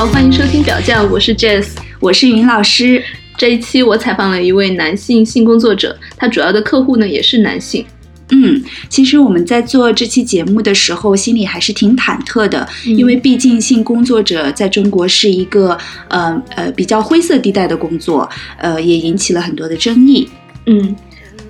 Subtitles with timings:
[0.00, 3.04] 好，欢迎收听表酱，我是 Jess，我是云老师。
[3.36, 7.84] 这一期我采访了一位男性性工作者，他主要的客户呢也是男性。
[8.30, 15.76] 嗯，其实我们在做这期节目的时候，心里还是挺忐忑的，因为毕竟性工作者在中国是一个
[16.08, 20.26] 呃呃比较灰色地带的工作，呃，也引起了很多的争议。
[20.64, 20.96] 嗯，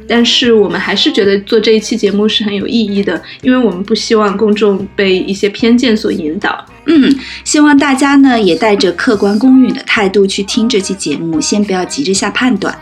[0.08, 6.66] 但是我们还是觉得做这一期节目是很有意义的，因为我们不希望公众被一些偏见所引导。
[6.86, 12.76] 嗯，希望大家呢也带着客观公允的态度去听这期节目，先不要急着下判断。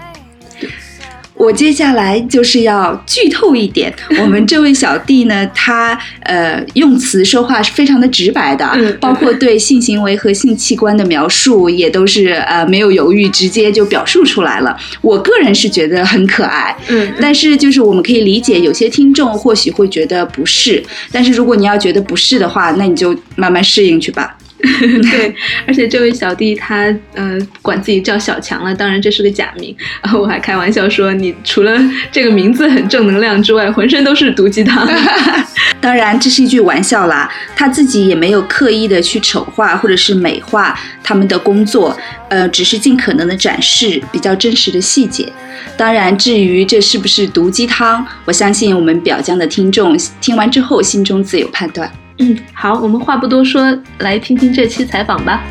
[1.38, 14.76] 我接下来就是要剧透一点， 我们这位小弟呢，他呃用词说话是非常的直白的，嗯包括对性行为和性器官的描述也都是呃没有犹豫，直接就表述出来了。
[15.00, 24.36] 我个人是觉得很可爱，嗯，但是就是我们可以理解，有些听众或许会觉得不适，但是如果你要觉得不适的话，那你就慢慢适应去吧。
[25.10, 25.34] 对，
[25.66, 29.74] 而且这位小弟他呃管自己叫小强了，当然这是个假名。
[30.02, 34.88] 然 后我还开玩笑说，你除了这个名字很正能量之外，浑身都是毒鸡汤。
[35.80, 37.30] 当然，这是一句玩笑啦。
[37.54, 41.96] 他自己也没有刻意的去丑化或者是美化他们的工作，
[42.28, 45.32] 呃，只是尽可能的展示比较真实的细节。
[45.76, 51.88] 当然，至于这是不是毒鸡汤，我相信我们表江的听众听完之后心中自有判断。
[52.20, 53.62] 嗯，好，我们话不多说，
[54.00, 55.44] 来听听这期采访吧。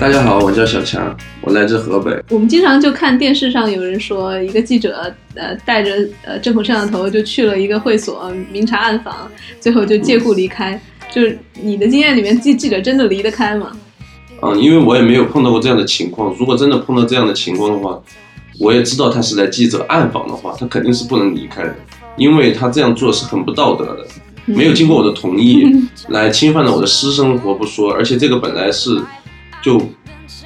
[0.00, 2.10] 大家好，我叫小强，我来自河北。
[2.30, 5.92] 我们经常就看电视上有人说，一个记者呃带着
[6.24, 10.80] 呃正反摄像头就去了一个会所，明察暗访，最后就借故离开。
[11.12, 13.70] 就是你的经验里面，记记者真的离得开吗？
[14.42, 16.34] 嗯，因为我也没有碰到过这样的情况。
[16.36, 17.96] 如果真的碰到这样的情况的话，
[18.58, 21.74] 我也知道他是来记者暗访的话，他肯定是不能离开的，
[22.16, 24.06] 因为他这样做是很不道德的，
[24.46, 25.64] 没有经过我的同意，
[26.08, 29.00] 来侵犯了我的私生活不说，而且这个本来是
[29.62, 29.80] 就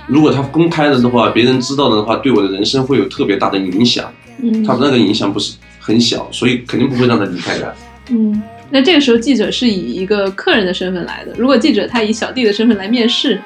[0.07, 4.11] 如果他公开了的话，别人知道了的话，对我的人生会有特别大的影响。
[4.45, 7.75] 嗯他那个影响不是很小，所以肯定不会让他离开的。
[8.11, 13.41] 嗯，那这个时候记者是以一个客人的身份来的，如果记者他以小弟的身份来面试，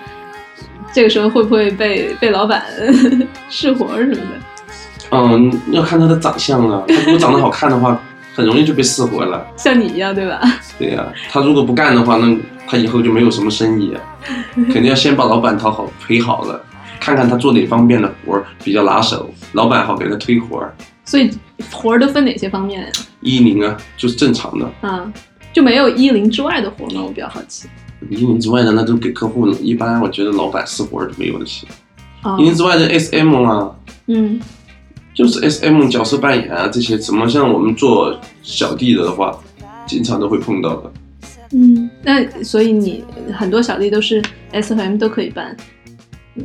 [0.94, 2.64] 这个时候会不会被被老板
[3.50, 4.45] 试活什么的？
[5.10, 6.82] 嗯，要看他的长相啊。
[6.88, 8.00] 他如果长得好看的话，
[8.34, 9.46] 很容易就被试活了。
[9.56, 10.40] 像你一样，对吧？
[10.78, 12.36] 对呀、他如果不干的话，那
[12.66, 13.94] 他以后就没有什么生意，
[14.54, 16.60] 肯定要先把老板讨好陪好了，
[17.00, 20.74] 看看他做哪方面的活儿比较拿手，老板好给他推活儿。
[21.04, 21.30] 所以
[21.70, 22.88] 活儿都分哪些方面呀？
[23.20, 25.10] 一零啊，就是正常的，啊，
[25.52, 27.02] 就没有一零之外的活儿吗？
[27.04, 27.68] 我比较好奇。
[28.10, 29.48] 一零之外的那都给客户。
[29.52, 31.66] 一般我觉得老板试活儿都没有问题。
[32.22, 33.70] 哦一零之外的 SM 啊，
[34.08, 34.38] 嗯
[35.16, 39.36] 就是 SM 角色扮演啊这些，怎么像我们做小弟的话，
[39.86, 40.92] 经常都会碰到的。
[41.52, 44.22] 嗯，那所以你很多小弟都是
[44.52, 45.56] S 和 M 都可以办，
[46.34, 46.44] 嗯，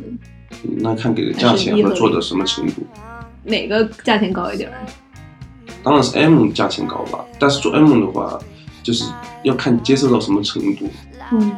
[0.64, 2.86] 嗯那看给的价钱和做的什么程度。
[3.44, 4.72] 哪个价钱高一点？
[5.82, 8.38] 当然是 M 价钱高吧，但是做 M 的话，
[8.82, 9.04] 就是
[9.42, 10.88] 要看接受到什么程度。
[11.32, 11.52] 嗯，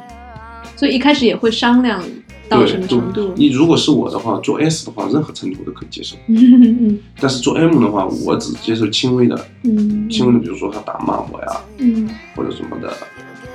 [0.75, 2.03] 所以一开始也会商量
[2.49, 3.32] 到什对，么就程度。
[3.37, 6.16] 你如果是我的话，做 S 的话，任何程度我都可以接受。
[6.28, 12.93] 嗯但是做 M 的话，我只接受轻微的，嗯轻微的，比如说他打骂我呀，嗯或者什么的。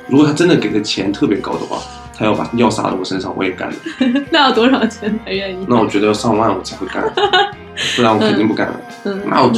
[0.08, 1.78] 如果他真的给的钱特别高的话，
[2.18, 3.72] 他要把尿撒到我身上，我也干
[4.32, 5.66] 那要多少钱才愿意？
[5.70, 7.04] 那我觉得要上万我才会干，
[7.96, 8.74] 不然我肯定不干。
[9.06, 9.52] 嗯，那我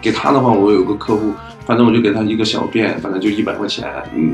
[0.00, 1.32] 给他的话，我有个客户，
[1.68, 3.86] 反正我就给他一个小便，反正就一百块钱，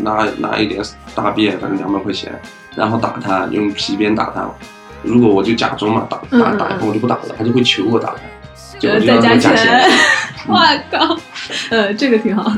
[0.05, 0.81] 拿拿一点
[1.17, 2.33] 大便，反正两百块钱，
[2.77, 4.49] 然后打他，用皮鞭打他。
[5.03, 9.83] 如果我就假装嘛，打打打一会儿我就不打了，他就会求我打他，就再加让他加钱
[10.47, 10.57] 我。。
[10.93, 11.19] 靠，
[11.71, 12.53] 呃，这个挺好。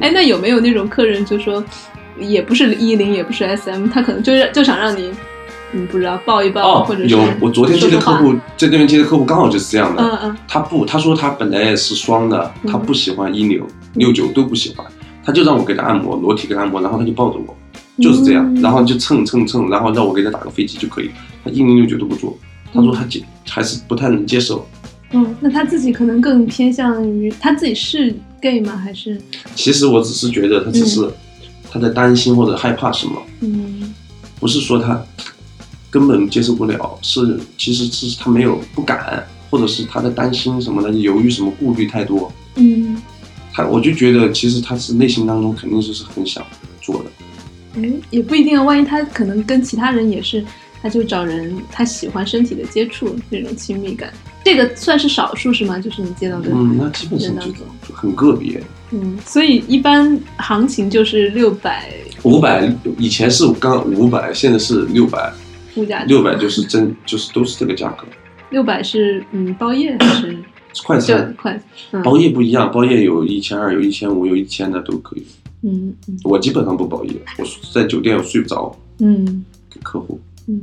[0.00, 1.62] 哎，那有没有那种客人就说，
[2.16, 5.12] 也不是一零，也不是 SM，他可能就是就想让你，
[5.72, 10.02] 嗯，不知道抱一抱，哦或者，有我昨天接的客户，在那边接的客户刚好就是这样的。
[10.02, 10.36] 嗯嗯。
[10.48, 12.70] 他不，他说他本来也是双的，嗯。
[12.72, 14.86] 他不喜欢一六六九都不喜欢，
[15.24, 17.56] 他就让我给他按摩，裸体给他按摩，然后他就抱着我，
[18.02, 18.60] 就是这样，嗯。
[18.62, 21.10] 然后就蹭蹭蹭，然后让我给他打个飞机就可以，
[21.44, 22.36] 他一零六九都不做，
[22.72, 24.66] 他说他接还是不太能接受。
[25.12, 28.76] 嗯，那他自己可能更偏向于他自己是 gay 吗？
[28.76, 29.20] 还是？
[29.54, 31.08] 其实我只是觉得他只是
[31.70, 33.94] 他在担心或者害怕什么，嗯。
[34.38, 34.98] 不是说他
[35.90, 42.32] 根本接受不了，是其实是他没有不敢，或者是他在担心什么的，犹豫什么，顾虑太多。
[42.54, 42.96] 嗯，
[43.52, 46.44] 他我就觉得其实他是内心当中肯定就是很想
[46.80, 47.10] 做的。
[47.74, 50.44] 嗯，也不一定啊，万一他可能跟其他人也是
[50.82, 54.12] 他就找人，他喜欢身体的接触，那种亲密感，
[54.44, 55.78] 这个算是少数是吗？
[55.78, 58.62] 就是你见到的嗯，那基本上就很个别。
[58.92, 61.92] 嗯，所以一般行情就是六百
[62.24, 65.32] 五百以前是刚五百，现在是六百，
[65.76, 68.04] 物价，六百就是真就是都是这个价格。
[68.50, 70.32] 六百是嗯包夜还是
[70.72, 71.62] 就快餐快？
[71.92, 75.26] 嗯包夜不一样，包夜有一千二，有一千五，有一千的都可以。
[75.62, 80.18] 嗯嗯我基本上不包夜，我在酒店我睡不着，嗯，给客户。
[80.48, 80.60] 嗯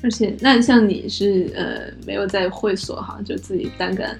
[0.00, 4.16] 而且那像你是呃没有在会所哈，就自己单干，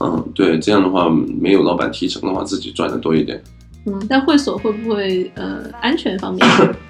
[0.00, 3.40] 嗯，对，这样的话没有老板提成的话，自己赚的多一点。
[3.86, 6.44] 嗯，但会所会不会呃安全方面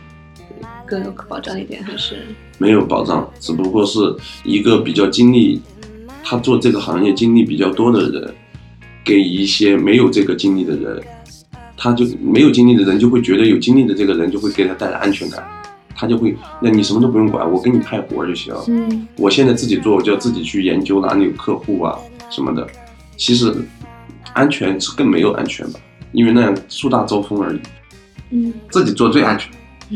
[0.87, 2.17] 更有保障一点，还是
[2.59, 3.99] 没有保障，只不过是
[4.45, 5.61] 一个比较经历，
[6.23, 8.35] 他做这个行业经历比较多的人，
[9.05, 11.03] 给一些没有这个经历的人，
[11.77, 15.43] 他就没有经历的人就会觉得有经历的这个人就会给他带来安全感，
[15.95, 18.55] 他就会，那你什么都不用管，我给你派活就行。
[18.69, 21.99] 嗯我现在自己做，我就要自己去研究哪里有客户啊
[22.31, 22.67] 什么的。
[23.17, 23.55] 其实
[24.33, 25.79] 安全是更没有安全吧，
[26.13, 27.61] 因为那样树大招风而已。
[28.31, 28.53] 嗯。
[28.71, 29.51] 自己做最安全。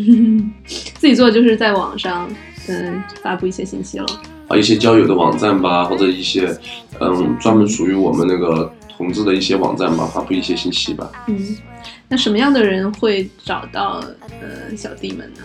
[0.99, 2.29] 自己做就是在网上，
[2.69, 4.06] 嗯，发布一些信息了。
[4.49, 6.56] 啊，一些交友的网站吧，或者一些
[7.00, 11.11] 嗯专门属于我们那个同志的一些网站吧，发布一些信息吧。
[11.27, 11.56] 嗯，
[12.09, 14.03] 那什么样的人会找到
[14.41, 15.41] 呃小弟们呢？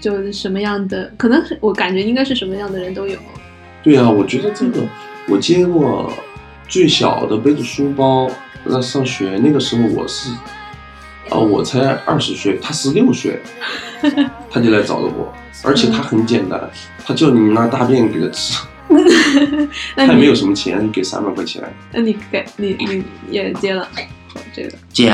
[0.00, 3.18] 就什么样的，可能我感觉应该是什么样的人都有。
[3.82, 4.82] 对啊，我觉得这个
[5.28, 6.12] 我接过
[6.68, 8.30] 最小的背着书包
[8.64, 10.30] 那上学，那个时候我是
[11.34, 13.40] 啊、我才二十岁，他十六岁，
[14.48, 15.34] 他就来找的我，
[15.64, 16.70] 而且他很简单，
[17.04, 18.62] 他叫你拿大便给他吃，
[19.96, 21.60] 他也没有什么钱，给三百块钱。
[21.92, 23.88] 那你给你你也接了，
[24.28, 25.12] 好这个，接，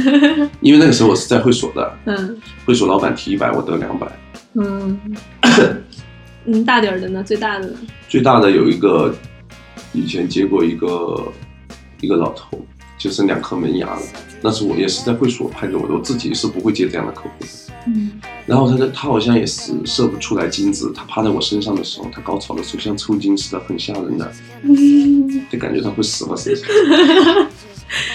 [0.60, 4.06] 因为那个时候我是在会所的，嗯会所老板提一百，我得两百。
[4.54, 4.98] 嗯
[6.46, 7.78] 嗯，大点儿的呢，最大的呢，
[8.08, 9.14] 最大的有一个，
[9.92, 11.30] 以前接过一个
[12.00, 12.64] 一个老头，
[13.00, 14.02] 就剩两颗门牙了。
[14.42, 17.46] 那是我也是在会所派给我的，我自己是不会接这样的客户的。
[17.86, 18.12] 嗯
[18.46, 24.30] 然后他的他好像也是射不出来精子，他趴在我身上的时候，他高潮的时候像抽筋似的，很吓人的，
[24.62, 26.66] 嗯就感觉他会死我身上。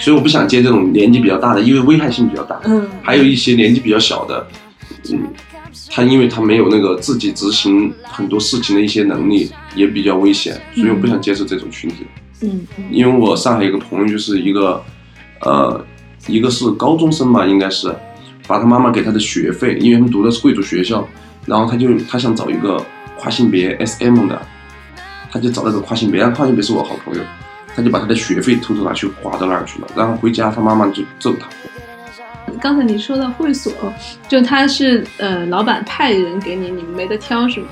[0.00, 2.60] 所以我不想接这种年纪比较大的，因为危害性比较大。
[2.64, 4.46] 嗯，还有一些年纪比较小的，
[5.10, 5.26] 嗯，
[5.90, 11.96] 他因为他没有那个自己执行很多事情的一些能力，也比较危险，所以我不想接受这种群体。
[12.02, 14.82] 嗯嗯因为我上海有个朋友，就是一个，
[15.40, 15.84] 呃，
[16.26, 17.94] 一个是高中生吧，应该是，
[18.46, 21.06] 把他妈妈给他的学费，因为他们读的是贵族学校，
[21.46, 22.80] 然后他就他想找一个
[23.18, 24.40] 跨性别 SM 的，
[25.30, 27.20] 他就找那个跨性别，然后跨性别是我好朋友，
[27.74, 31.46] 他就把他的学费偷偷拿去花到那儿去了，然后回家他妈妈就揍他。
[32.60, 33.72] 刚才你说的会所，
[34.28, 37.66] 就他是呃老板派人给你，你们没得挑是吗？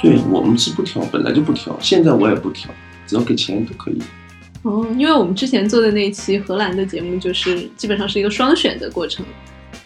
[0.00, 2.70] 对我们是不挑，本来就不挑，现在我也不挑，
[3.06, 3.98] 只要给钱都可以。
[4.62, 9.24] 哦，因为我们之前做的那一期荷兰的节目，就是基本上是一个双选的过程，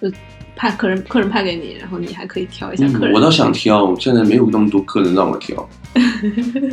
[0.00, 0.10] 就
[0.54, 3.12] 派客人客人派给你，然后你还可以挑一下客人。
[3.12, 5.68] 嗯，我倒想挑，现在没有那么多客人让我挑。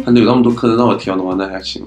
[0.05, 1.83] 他有那么多客人让我挑的话，那还行。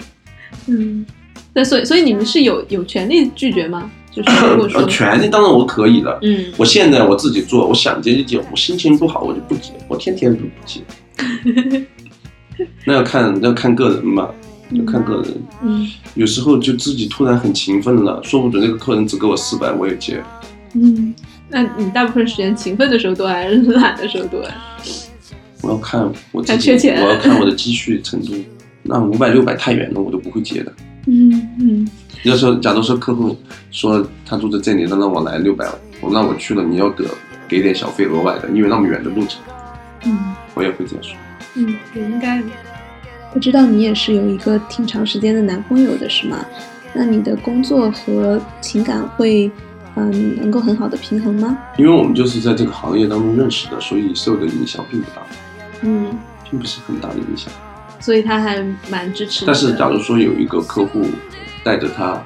[0.67, 1.07] 嗯，
[1.53, 3.91] 那，所以所以你们是有有权利拒绝吗？
[4.11, 6.19] 就是如果说呃，权利当然我可以了。
[6.23, 11.87] 嗯我现在我自己做，我想接就接，我心情不好我就不接，我天天都不接。
[12.85, 14.29] 那要看要看个人吧，
[14.71, 15.35] 要看个人。
[15.63, 20.23] 嗯有时候就自己突然很勤奋了，说不准这个客人只给我四百，我也接。
[20.75, 21.15] 嗯，
[21.49, 24.55] 那你大部分时间勤奋的时候多还是懒的时候多呀？
[25.63, 28.35] 我要看我自己，缺钱我要看我的积蓄程度。
[28.83, 30.73] 那五百六百太远了，我都不会接的。
[31.07, 31.89] 嗯嗯
[32.23, 33.37] 要说，假如说客户
[33.71, 35.67] 说他住在这里，那让我来六百，
[36.01, 37.05] 我让我去了，你要得
[37.49, 39.41] 给点小费额外的，因为那么远的路程，
[40.05, 41.17] 嗯我也会这样说。
[41.55, 42.49] 嗯，也应该的。
[43.35, 46.45] 我知道你也是有一个挺长时间的男朋友的是吗？
[46.95, 49.51] 那你的工作和情感会
[49.95, 51.57] 嗯能够很好的平衡吗？
[51.77, 55.23] 因为我们就是在这个行业当中认识的，所以受的影响并不大，
[55.83, 56.19] 嗯，
[56.51, 57.53] 并不是很大的影响。
[58.01, 59.45] 所以他还蛮支持。
[59.45, 61.05] 但是假如说有一个客户
[61.63, 62.23] 带着他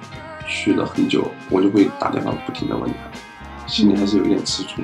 [0.47, 4.81] 去了很久，我就会打电话不停的问他，心里还是有一点吃醋。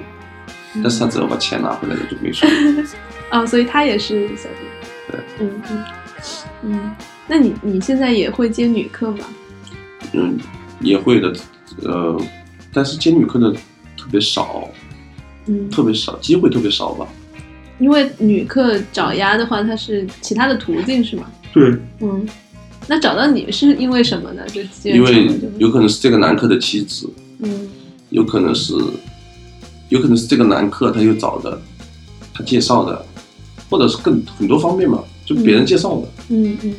[0.83, 2.45] 但是他只要把钱拿回来了就没事。
[3.31, 5.11] 哦，所以他也是小弟。
[5.11, 5.85] 对，嗯嗯
[6.63, 6.95] 嗯。
[7.27, 9.27] 那你你现在也会接女客吗？
[10.13, 10.39] 嗯，
[10.81, 11.33] 也会的，
[11.85, 12.19] 呃，
[12.73, 13.53] 但是接女客的
[13.97, 14.69] 特别少，
[15.47, 17.07] 嗯，特别少，机会特别少吧。
[17.79, 21.31] 因为女客找鸭的话，它是其他的途径是吗？
[21.53, 22.27] 对，嗯。
[22.91, 24.43] 那找到你是因为什么呢？
[24.49, 27.07] 就因为有可能是这个男客的妻子，
[27.41, 27.69] 嗯
[28.09, 28.73] 有可能是，
[29.91, 31.61] 有可能是这个男客他又找的，
[32.33, 33.05] 他介绍的，
[33.69, 36.75] 或者是更很多方面嘛，就别人介绍的，嗯嗯。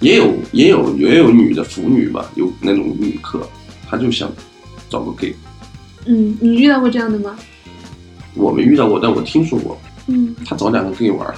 [0.00, 3.46] 也有也有也有女的腐女吧，有那种女客，
[3.88, 4.30] 她就想
[4.88, 5.34] 找个 gay，
[6.06, 7.36] 嗯，你遇到过这样的吗？
[8.34, 11.34] 我没遇到过，但我听说过，嗯，她找两个 gay 玩儿，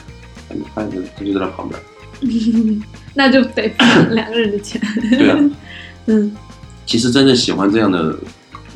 [0.48, 1.80] 哎你发现她就在那旁边，
[3.14, 4.80] 那就得付 两个人的钱。
[5.10, 5.38] 对啊，
[6.06, 6.36] 嗯。
[6.86, 8.18] 其实真正喜欢这样的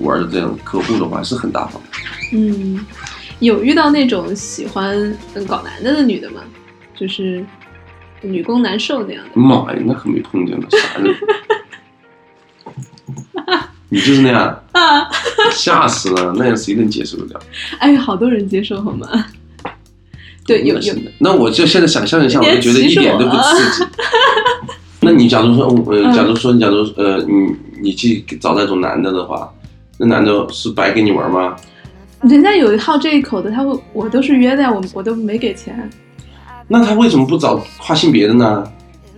[0.00, 1.88] 玩的这样客户的话是很大方的，
[2.34, 2.78] 嗯，
[3.40, 4.94] 有遇到那种喜欢
[5.34, 6.42] 嗯搞男的的女的吗？
[6.94, 7.44] 就是
[8.20, 9.30] 女攻男受那样的。
[9.40, 11.14] 妈呀，那可没碰见呢，啥人？
[13.88, 15.06] 你就是那样，啊，
[15.52, 17.40] 吓死了，那样谁能接受得了？
[17.78, 19.06] 哎，好多人接受好吗？
[20.46, 20.94] 对，有有。
[21.18, 23.90] 那我就现在想象一下，我就觉得一点都不刺激。
[25.04, 29.52] 那你假如说，呃，嗯假如说，假如呃，你你去找那种男的的话，
[29.98, 31.54] 那男的是白跟你玩吗？
[32.22, 35.90] 人家有好这一口的，他会我都是约的呀，我我都没给钱，
[36.68, 38.64] 那他为什么不找跨性别的呢？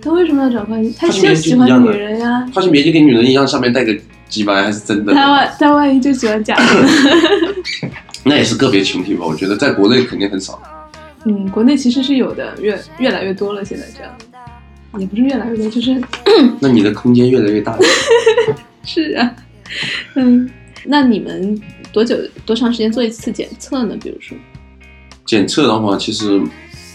[0.03, 3.97] 他为什么要找跨性他就喜欢女人呀，跨性别就跟女人一样，上面带个
[4.29, 5.15] 鸡巴还是真的？
[5.15, 6.89] 他万他万一就喜欢假的。
[8.25, 10.61] 那也是个别群体吧，我觉得在国内肯定很少。
[11.27, 13.65] 嗯，国内其实是有的，越越来越多了。
[13.65, 14.13] 现在这样，
[14.99, 15.99] 也不是越来越多，就是
[16.61, 17.81] 那你的空间越来越大了。
[18.85, 19.35] 是啊，
[20.15, 20.49] 嗯，
[20.85, 21.59] 那你们
[21.93, 23.97] 多久多长时间做一次检测呢？
[24.03, 24.37] 比如说，
[25.25, 26.39] 检测的话，其实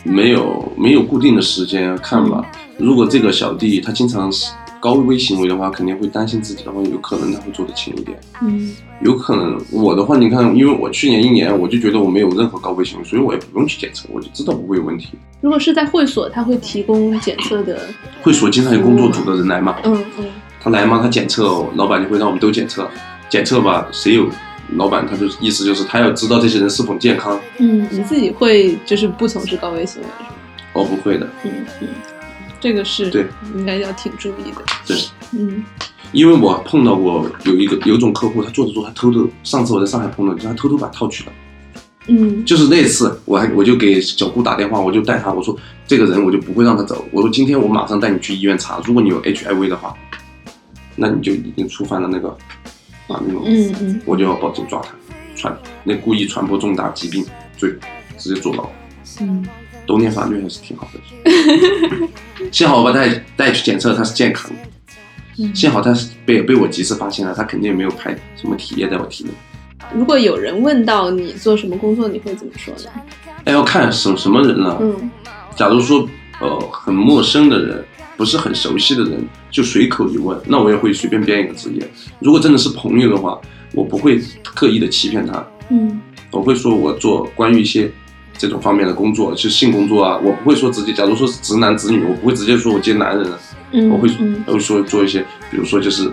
[0.09, 2.43] 没有没有固定的时间看吧。
[2.53, 8.17] 嗯如果这个小弟他经常是高危行为的话，肯定会担心自己的话，有可能他会做的轻一点。
[8.41, 15.09] 嗯有可能我的话，你看，因为我去年一年我就觉得我没有任何高危行为，所以我也不用去检测，我就知道不会有问题。
[15.41, 17.81] 如果是在会所，他会提供检测的，
[18.21, 20.25] 会所经常有工作组的人来嘛，嗯嗯
[20.61, 22.89] 他来嘛，他检测，老板就会让我们都检测，
[23.29, 24.25] 检测吧，谁有
[24.75, 30.27] 老板他就意思就是他要知道这些人是否健康，嗯，你自己会就是不从事高危行为是吗？
[30.73, 31.87] 哦不会的，嗯嗯，
[32.59, 34.61] 这个是对，应该要挺注意的。
[34.85, 34.97] 对。
[35.31, 35.63] 嗯
[36.11, 41.31] 因为我碰到过有一个有一种客户，他做着做着，他偷偷，上次我在上海碰到，他偷偷把套取了。
[42.07, 49.95] 嗯就是那次，我还我就给小顾打电话，我就带他，我说这个人我就不会让他走，我说今天我马上带你去医院查，如果你有 HIV 的话，
[50.95, 52.35] 那你就已经触犯了那个
[53.13, 54.89] 啊那种，嗯嗯我就要报警抓他，
[55.35, 57.25] 传那故意传播重大疾病
[57.57, 57.73] 罪，
[58.17, 58.69] 直接坐牢。
[59.21, 59.45] 嗯
[59.85, 62.07] 都念法律还是挺好的。
[62.51, 64.57] 幸好我把他带带去检测，他是健康的。
[65.39, 65.55] 嗯。
[65.55, 69.31] 幸好他是被被我及时发现了，他肯定没有排什么体液在我体内。
[69.91, 72.91] 如果有人问到你做什么工作，你会怎么说呢？
[73.45, 74.77] 哎，要看什什么人了。
[74.79, 75.09] 嗯
[75.55, 76.07] 假如说
[76.39, 77.83] 呃很陌生的人，
[78.19, 81.89] 不是很熟悉的人，就随口一问，那我也会随便编一个职业。
[82.19, 83.39] 如果真的是朋友的话，
[83.71, 86.01] 我不会刻意的欺骗他，嗯。
[86.29, 87.89] 我会说我做关于一些
[88.37, 93.39] 这种方面的工作，就性工作啊，我不会说直接，假如说是直男直女，我不会直接说我接男人啊，
[93.71, 94.43] 嗯，我会嗯。
[94.45, 96.11] 我会说做一些，比如说就是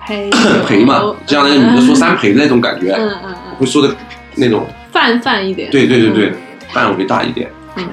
[0.00, 0.30] 陪
[0.66, 3.94] 陪嘛，这样那个女的说三陪的那种感觉，嗯嗯嗯，会说的
[4.36, 5.70] 那种，泛泛一点。
[5.70, 6.36] 对对对对嗯，
[6.72, 7.50] 范围大一点。
[7.76, 7.86] 嗯，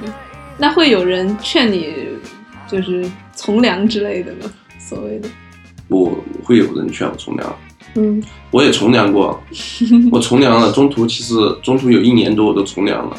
[0.58, 1.94] 那会有人劝你
[2.68, 4.52] 就是从良之类的吗？
[4.80, 5.30] 所谓的，
[5.88, 7.56] 我会有人劝我从良，
[7.96, 8.24] 嗯。
[8.52, 9.42] 我也从良过，
[10.12, 13.18] 我从良了，中途其实中途有一年多我都从良了，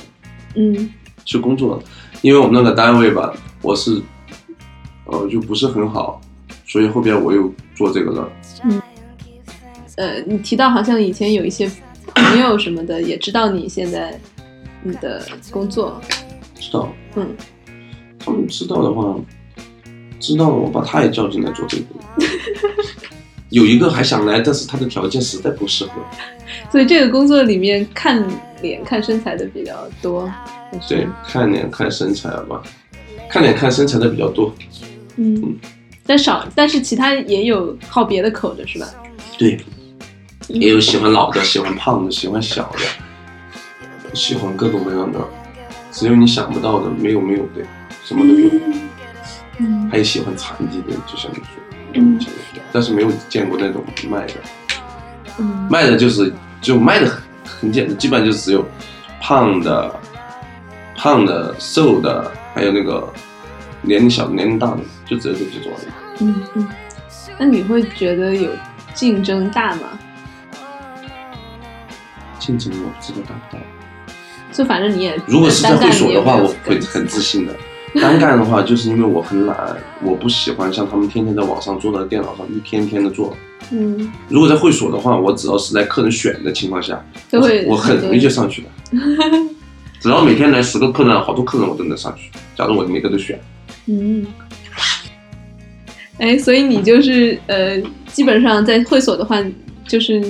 [0.55, 0.91] 嗯。
[1.25, 1.83] 去工作了，
[2.23, 4.01] 因为我们那个单位吧，我是，
[5.05, 6.21] 呃，就不是很好，
[6.67, 8.33] 所以后边我又做这个了。
[8.65, 8.81] 嗯。
[9.97, 11.71] 呃，你提到好像以前有一些
[12.15, 14.19] 朋友什么的也知道你现在
[14.83, 16.01] 你的工作，
[16.55, 17.37] 知道，嗯，
[18.19, 19.15] 他们知道的话，
[20.19, 21.85] 知道了我把他也叫进来做这个。
[23.51, 25.93] 有一个还想来，但是他的条件实在不适合。
[26.71, 28.23] 所以这个工作里面看
[28.61, 30.31] 脸看身材的比较多。
[30.87, 32.63] 对，，看脸看身材吧，
[33.31, 34.55] 看脸看身材的比较多。
[35.17, 35.57] 嗯，
[36.05, 38.87] 但少，但是其他也有好别的口的是吧？
[39.39, 39.59] 对，
[40.49, 45.19] 也有喜欢老的，喜欢胖的，喜欢小的，喜欢各种各样的，
[45.91, 47.65] 只有你想不到的，没有没有的，
[48.05, 48.51] 什么都有。
[48.67, 48.75] 嗯
[49.91, 51.45] 还有喜欢残疾的，就像你说，
[51.95, 52.19] 嗯
[52.73, 54.35] 但是没有见过那种卖的，
[55.39, 58.65] 嗯卖的就是就卖的很很简单，基本上就只有
[59.21, 59.95] 胖的、
[60.95, 63.13] 胖的、瘦的，还有那个
[63.83, 65.87] 年龄小的、年龄大的，就只有这几种而已。
[66.21, 66.69] 嗯嗯，
[67.39, 68.51] 那你会觉得有
[68.95, 69.99] 竞争大吗？
[72.39, 73.63] 竞争我不知道大不大。
[74.53, 77.55] 就反正你也如果是在会所的话，我会很自信的。
[78.03, 83.37] 单干的话，就是因为我很懒，我不喜欢像他们天天在网上坐在电脑上一天天的做。
[83.71, 88.69] 嗯，如果在会所的话，我只要是在客人选的情况下，都会我我很容易就上去的。
[90.01, 92.31] 只要每天来十个客人，好多客人我都能上去。
[92.57, 93.39] 假如我每个都选，
[93.87, 94.25] 嗯，
[96.19, 99.43] 哎，所以你就是呃，基本上在会所的话，
[99.87, 100.23] 就是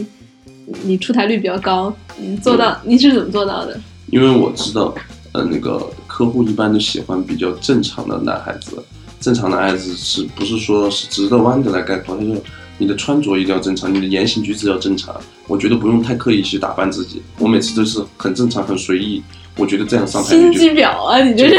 [0.83, 3.79] 你出台率比较高，你做到你是怎么做到的？
[4.11, 4.95] 因为我知道，
[5.33, 5.87] 呃，那个
[6.19, 8.83] 客户一般都喜欢比较正常的男孩子。
[9.21, 12.17] 正常男孩子是不是说是直的弯的来概括？
[12.17, 12.37] 他说
[12.77, 15.15] 你的穿着一定要正常，你的言行举止要正常。
[15.47, 19.23] 我觉得不用太刻意去打扮自己，我每次都是很正常、很随意。
[19.57, 21.57] 我觉得这样上台心率就机婊啊，你这是？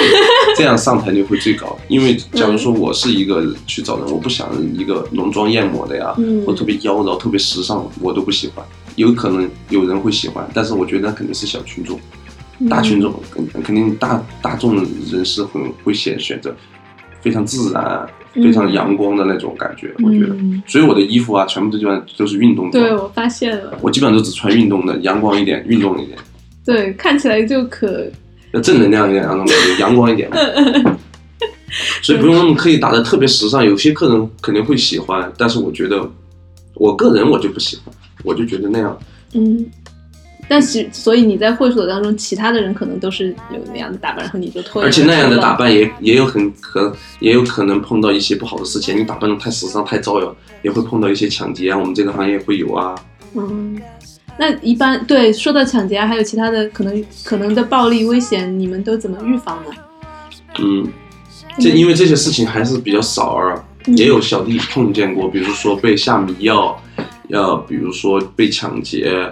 [0.57, 1.77] 这样上台率会最高。
[1.87, 8.65] 因为假如说我是一个去找人，我不想一个浓妆艳抹的呀，嗯或特别妖娆、特别时尚，我都不喜欢。
[8.97, 11.97] 有可能有人会喜欢，但是我觉得那肯定是小群众。
[12.67, 16.53] 大群众肯肯定大大众人士很会选选择
[17.21, 20.35] 非常自然、非常阳光的那种感觉，我觉得。
[20.35, 22.83] 嗯，所以我的衣服啊，全部都基本上都是运动装。
[22.83, 26.17] 对我发现了，我基本上都只穿运动的，阳光一点，运动一点，
[26.65, 28.05] 对，看起来就可
[28.51, 30.29] 要正能量一点，那种感觉，阳光一点。
[32.01, 36.09] 所以不用那么刻意打的特别时尚，有些客人肯定会喜欢，但是我觉得
[36.75, 38.97] 我个人我就不喜欢，我就觉得那样
[39.33, 39.65] 嗯。
[40.49, 48.97] 但是，所以你在会所当中，其他的人可能都是有那样的打扮，然后你就脱颖而且那样的打扮也也有很可也有可能碰到一些不好的事情。
[48.97, 51.77] 你打扮的太时尚、太招摇，也会碰到一些抢劫啊。
[51.77, 52.95] 我们这个行业会有啊。
[53.35, 53.79] 嗯，
[54.39, 59.71] 那一般对说到抢劫啊，还有其他的可能可能的暴力危险，你们都怎么预防呢？
[60.57, 60.87] 嗯，
[61.59, 66.75] 这因为这些事情还是比较少啊，嗯也有小弟碰见过，比如说被下迷药，
[67.27, 69.31] 要比如说被抢劫，嗯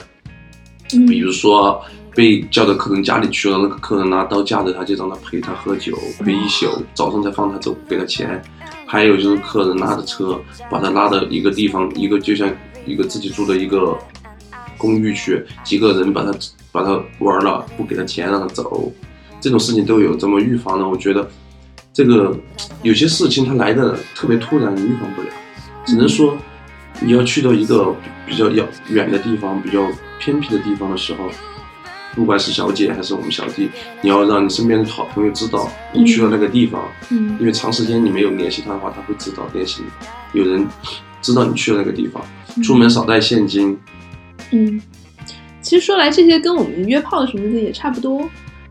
[1.08, 1.82] 比如说
[2.16, 8.42] 被叫到客人家里去了，那个客人拿刀架着他，就让他陪他喝酒，陪一宿，早上才放他走，给他钱。
[8.86, 10.40] 还有就是客人拉着车
[10.72, 12.50] 把他拉到一个地方，一个就像
[12.86, 13.98] 一个自己住的一个
[14.78, 16.32] 公寓去，几个人把他
[16.72, 18.92] 把他玩了，不给他钱让他走，
[19.42, 20.16] 这种事情都有。
[20.16, 20.88] 怎么预防呢？
[20.88, 21.30] 我觉得
[21.92, 22.34] 这个
[22.82, 25.28] 有些事情它来的特别突然，你预防不了，
[25.86, 26.38] 只能说
[27.00, 31.30] 你要去到一个比较遥远的地方、比较偏僻的地方的时候，
[32.16, 33.70] 不管是小姐还是我们小弟，
[34.02, 40.40] 你要让你身边的好朋友知道你去了那个地方，嗯因为长时间你没有联系他的话，他会知道联系你。
[40.40, 40.68] 有人
[41.22, 42.24] 知道你去了那个地方，
[42.64, 43.78] 出门少带现金，
[44.52, 44.82] 嗯，
[45.62, 48.28] 其实说来这些跟我们约炮什么的也差不多。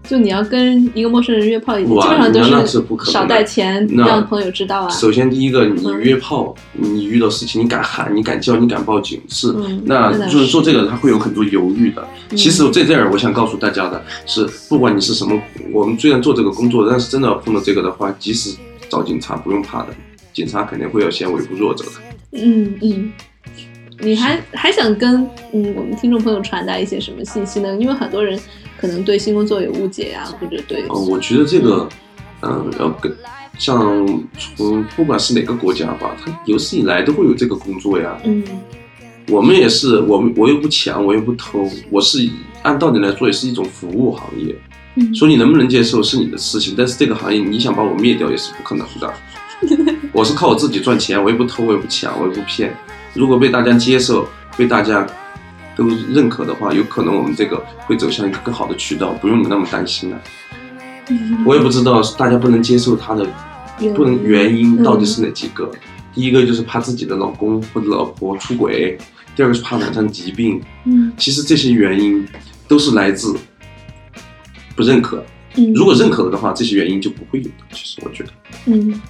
[0.09, 4.88] 就你要跟一个陌生人约炮，基本上都是少带钱，那让朋友知道啊。
[4.90, 9.53] 首先，第一个，你嗯约炮，你遇到事情，你敢喊，你敢叫，你敢报警，是。
[9.57, 12.07] 嗯那就是做这个，他会有很多犹豫的。
[12.31, 15.40] 嗯其实在这儿，我想告诉大家的是，不管你是什么，
[15.73, 18.57] 我们虽然做这个工作，但是真的碰到这个的话，即使
[18.88, 19.88] 找警察，不用怕的，
[20.33, 21.90] 警察肯定会要先维护弱者的。
[22.33, 23.12] 嗯嗯，
[24.01, 27.77] 你还还想跟嗯我们听众朋友传达一些什么信息呢？
[27.77, 28.38] 因为很多人
[28.79, 31.89] 可能对新工作有误解呀、或者对嗯，我觉得这个，
[32.43, 33.15] 嗯，要跟
[33.59, 34.07] 像
[34.39, 38.19] 从不管是哪个国家吧，它有史以来都会有这个工作呀。
[38.25, 38.43] 嗯
[39.29, 42.29] 我们也是，我们我又不抢，我又不偷，我是
[42.62, 44.55] 按道理来说也是一种服务行业。
[44.95, 49.12] 嗯说你能不能接受是你的事情，但是这个行业你想把我灭掉也是不可能的。
[50.12, 52.73] 我是靠我自己赚钱，我也不偷，我也不抢，我也不骗。
[53.15, 55.05] 如果被大家接受，被大家
[55.77, 60.21] 都认可的话，有可能我们这个会走向一个更好的渠道，不用你那么担心了。
[61.09, 63.25] 嗯我也不知道大家不能接受他的
[63.95, 65.71] 不能原嗯因到底是哪几个。
[66.12, 68.99] 第一个就是怕自己的老公或者老婆出轨，
[69.37, 70.61] 第二个是怕染上疾病。
[70.85, 72.27] 嗯其实这些原因
[72.67, 73.37] 都是来自
[74.75, 75.25] 不认可。
[75.55, 77.65] 嗯，如果认可了的话，这些原因就不会有的。
[77.71, 78.31] 其实我觉得，
[78.67, 79.01] 嗯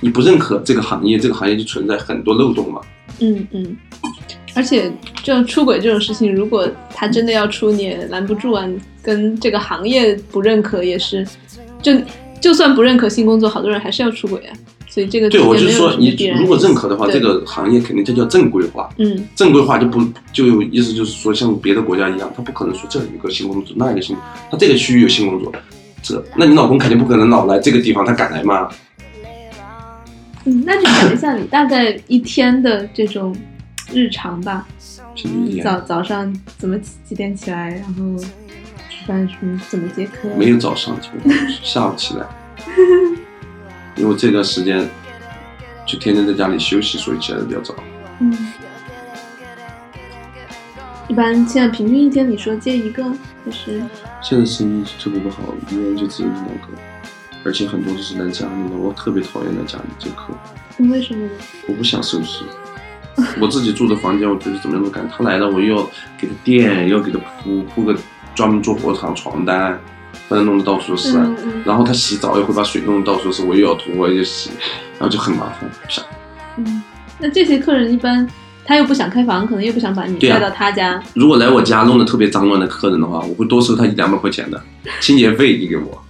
[0.00, 2.80] 你不认可这个行业，这个行业就存在很多漏洞嘛。
[3.20, 3.76] 嗯嗯，
[4.54, 4.90] 而且
[5.22, 8.68] 这出轨这种事情，如果他真的要出，你也拦不住啊。
[9.02, 11.26] 跟这个行业不认可也是，
[11.82, 11.92] 就
[12.40, 14.56] 就算不认可性工作，好多人还是要出轨啊。
[14.88, 18.88] 所以这个对，我就说间没有什么必然你如果认可的话，这个行业肯定这叫正规化。
[18.96, 20.00] 嗯正规化就不
[20.32, 24.16] 就有意思，就是说像别的国家一样，他不可能说这有一个性工作，那一个性，
[24.50, 25.52] 他这个区域有性工作，
[26.02, 28.70] 这那你老公肯定不可能老来这个地方，他敢来吗？
[30.44, 33.36] 嗯，那就讲一下你大概一天的这种
[33.92, 34.66] 日常吧。
[35.62, 38.18] 早，早上怎么几几点起来，然后
[38.90, 40.28] 吃饭什么怎么接课？
[40.36, 42.26] 没有早上，基本上是下午起来，
[43.96, 44.88] 因为这段时间
[45.86, 47.74] 就天天在家里休息，所以起来的比较早。
[48.18, 48.36] 嗯，
[51.08, 53.04] 一般现在平均一天，你说接一个，
[53.46, 53.80] 就是
[54.20, 56.68] 现在生意特别不好，一年就只有一两个，
[57.44, 60.34] 而且很多都是来家里的，我特别讨厌来家里接客。
[60.78, 61.30] 嗯为什么呢？
[61.68, 62.44] 我不想收拾。
[63.40, 65.08] 我自己住的房间，我觉得怎么样都干。
[65.08, 65.82] 他来了，我又要
[66.18, 67.94] 给他垫，又要给他铺铺个
[68.34, 69.78] 专门做火场床单，
[70.28, 71.16] 把他弄得到处都是。
[71.16, 74.50] 嗯嗯然后他洗澡也会把水弄得到处都是，我又要涂，我又洗，
[74.98, 75.70] 然后就很麻烦。
[75.88, 76.00] 是
[76.56, 76.82] 嗯，
[77.18, 78.28] 那这些客人一般
[78.64, 84.60] 他又不想开房，可能又不想把你带到他家，如果来我家弄得特别脏乱的客人的话，我会多收他一两百块钱的
[85.00, 86.02] 清洁费，你给我，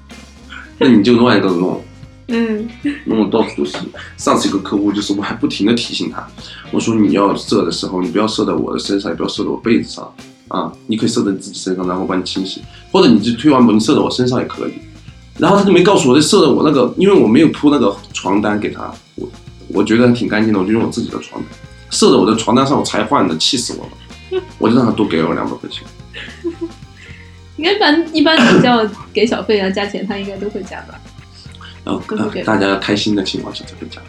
[0.79, 1.85] 那你就乱给我弄。
[2.29, 2.69] 嗯
[3.05, 3.77] 弄得到处都是。
[4.17, 6.27] 上次一个客户就是我还不停的提醒他，
[6.71, 10.15] 我说你要射的时候，你不要射在我的身上，也不要射到我被子上
[10.49, 14.73] 啊，你可以射在你自己身上，然后我帮你清洗，或者你就推完膜，你射在我身上也可以。
[15.39, 19.29] 然后他就没告诉我，就射在我那个，因为我没有铺那个床单给他，我
[19.69, 21.51] 我觉得挺干净的，我就用我自己的床单
[21.91, 24.43] 射在我的床单上，我才换的，气死我了。
[24.59, 25.85] 我就让他多给我两百块钱。
[27.57, 31.01] 应该一般一般你叫给小费啊加钱，他应该都会加吧？
[31.85, 34.01] 然后、都是给大家开心的情况下才会加。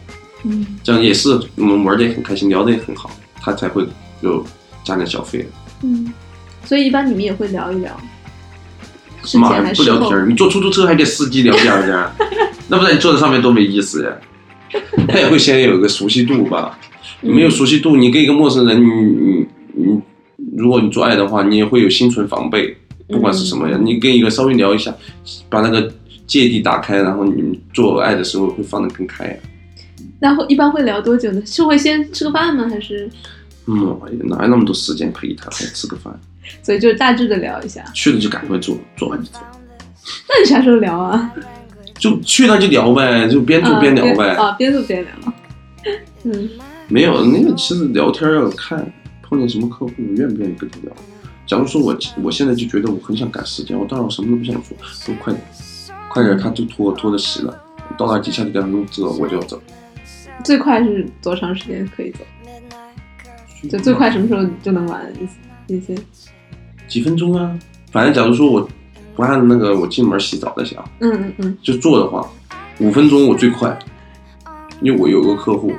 [0.43, 3.09] 嗯这样也是我们玩的也很开心，聊的也很好，
[3.41, 3.85] 他才会
[4.21, 4.45] 有
[4.83, 5.45] 加点小费。
[5.81, 6.13] 嗯，
[6.63, 7.99] 所以一般你们也会聊一聊，
[9.23, 10.19] 事妈还是后不聊天？
[10.19, 11.81] 儿，你坐出租车还得司机聊天儿
[12.19, 12.25] 去，
[12.69, 14.11] 那不然你坐在上面多没意思呀。
[15.07, 16.77] 他也会先有一个熟悉度吧，
[17.21, 20.01] 你没有熟悉度，你跟一个陌生人，你你你，
[20.57, 22.75] 如果你做爱的话，你也会有心存防备，
[23.07, 24.93] 不管是什么呀，你跟一个稍微聊一下，
[25.49, 25.91] 把那个
[26.27, 29.37] 芥蒂打开，然后你们做爱的时候会放得更开。
[30.19, 31.41] 然后一般会聊多久呢？
[31.45, 32.67] 是会先吃个饭吗？
[32.69, 33.09] 还是
[33.67, 36.13] 嗯，哪有那么多时间陪他，还吃个饭？
[36.63, 37.83] 所以就大致的聊一下？
[37.93, 39.39] 去了就赶快做，做完就走。
[40.29, 41.31] 那你啥时候聊啊？
[41.97, 44.29] 就去那就聊呗，就边做边聊呗。
[44.35, 45.33] 啊，边做边聊。
[46.23, 46.49] 嗯
[46.87, 48.91] 没有那个，其实聊天要看
[49.23, 50.95] 碰见什么客户，愿不愿意跟他聊。
[51.47, 55.43] 假如说我我现在就觉得我很想赶时间，我当然我什么都不想做，都快点，
[56.15, 57.53] 快点，他就拖拖着洗了，
[57.97, 59.61] 到那几下就给他弄这，我就要走。
[60.45, 62.19] 最快是多长时间可以走？
[63.69, 65.05] 就最快什么时候就能完
[65.67, 65.93] 一一些？
[66.87, 67.59] 几分钟啊？
[67.91, 68.65] 反正假如说我
[69.13, 72.25] 不按那个我进门洗澡的想，嗯嗯嗯就做的话，
[72.79, 73.77] 五分钟我最快，
[74.79, 75.73] 因为我有个客户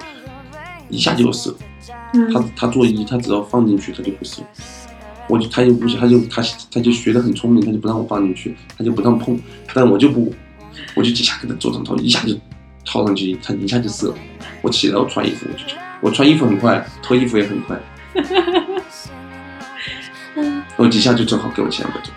[0.90, 1.56] 一下就射，
[2.12, 4.42] 嗯，他他做一，他只要放进去，他就会射。
[5.28, 9.38] 我就他就不是，他就他他就学得很聪明，他就不让我放进去，他就不让碰，
[9.74, 10.32] 但我就不，
[10.94, 12.34] 我就几下给他做成套，一下就
[12.84, 14.14] 套上去，他一下就射。
[14.62, 17.80] 我起来我穿衣服我就去，我穿衣服很快，脱衣服也很快，
[20.36, 22.10] 嗯我几下就正好给我钱了就。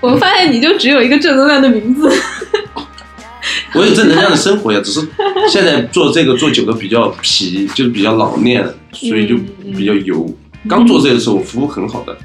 [0.00, 2.10] 我发现你就只有一个正能量的名字。
[3.74, 5.00] 我有正能量的生活呀，只是
[5.50, 9.36] 现在做这个做久了比较皮，就是比较老练，所以就
[9.76, 10.32] 比较油。
[10.68, 12.16] 刚做这个的时候，我服务很好的，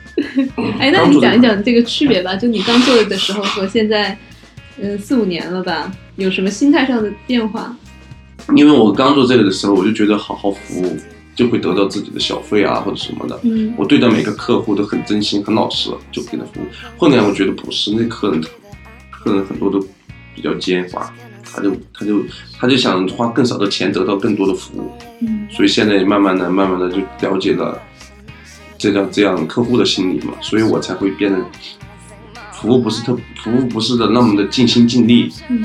[0.79, 4.17] 哎，那你讲一讲这个区别吧，就你刚做的时候和现在，
[4.81, 7.75] 嗯，四五年了吧，有什么心态上的变化？
[8.55, 10.97] 因为我刚做这个的时候，我就觉得好好服务
[11.35, 13.37] 就会得到自己的小费啊或者什么的。
[13.43, 16.65] 嗯我对待每个客户都很真心、很老实，就给他服务。
[16.97, 18.41] 后来我觉得不是，那客人
[19.11, 19.85] 客人很多都
[20.33, 21.05] 比较奸猾，
[21.51, 22.23] 他就他就
[22.59, 25.47] 他就想花更少的钱得到更多的服务，嗯。
[25.49, 27.81] 所以现在慢慢的、慢慢的就了解了
[28.77, 31.37] 这样这样客户的心理嘛，所以我才会变得
[32.53, 35.63] 服务不是特服务不是的那么的尽心尽力，嗯。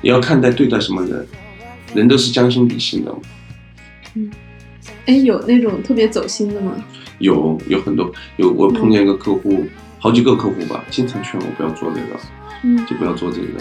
[0.00, 1.26] 也要看待对待什么人，
[1.92, 3.12] 人都是将心比心的
[4.14, 4.30] 嗯。
[5.06, 6.72] 哎，有那种特别走心的吗？
[7.18, 8.12] 有有很多。
[8.36, 9.66] 有我碰见一个客户，
[9.98, 12.20] 好几个客户吧，经常劝我不要做这个，
[12.62, 12.86] 嗯。
[12.86, 13.60] 就不要做这个。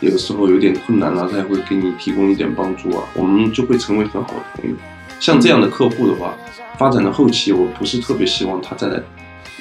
[0.00, 4.76] 有的时候有点困难了，他也会给你提供一点帮助啊，我们就会成为很好的朋友。
[5.18, 6.36] 像这样的客户的话，
[6.76, 9.02] 发展到后期，我不是特别希望他再来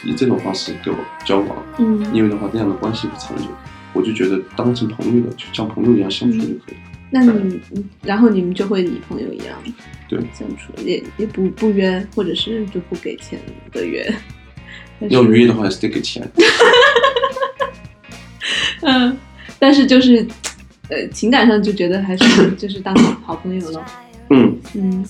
[0.04, 3.45] 以这种方式跟我交往，嗯，因为的话这样的关系不长久。
[3.93, 6.76] 我就觉得当成朋友的，就像朋友一样相处就可以。
[7.12, 7.62] 那你
[8.04, 9.56] 然后你们就会以朋友一样
[10.10, 13.39] 对相处，也也不不约，或者是就不给钱
[13.71, 14.13] 的约。
[15.08, 16.30] 要约的话还是得给钱。
[18.82, 19.17] 嗯，
[19.65, 20.23] 但是就是，
[20.89, 22.23] 呃，情感上就觉得还是
[22.56, 23.84] 就是当好好朋友了。
[24.30, 25.04] 嗯，嗯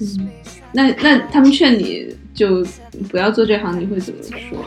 [0.00, 0.28] 嗯，
[0.72, 2.64] 那那他们劝你就
[3.10, 4.64] 不要做这行，你会怎么说？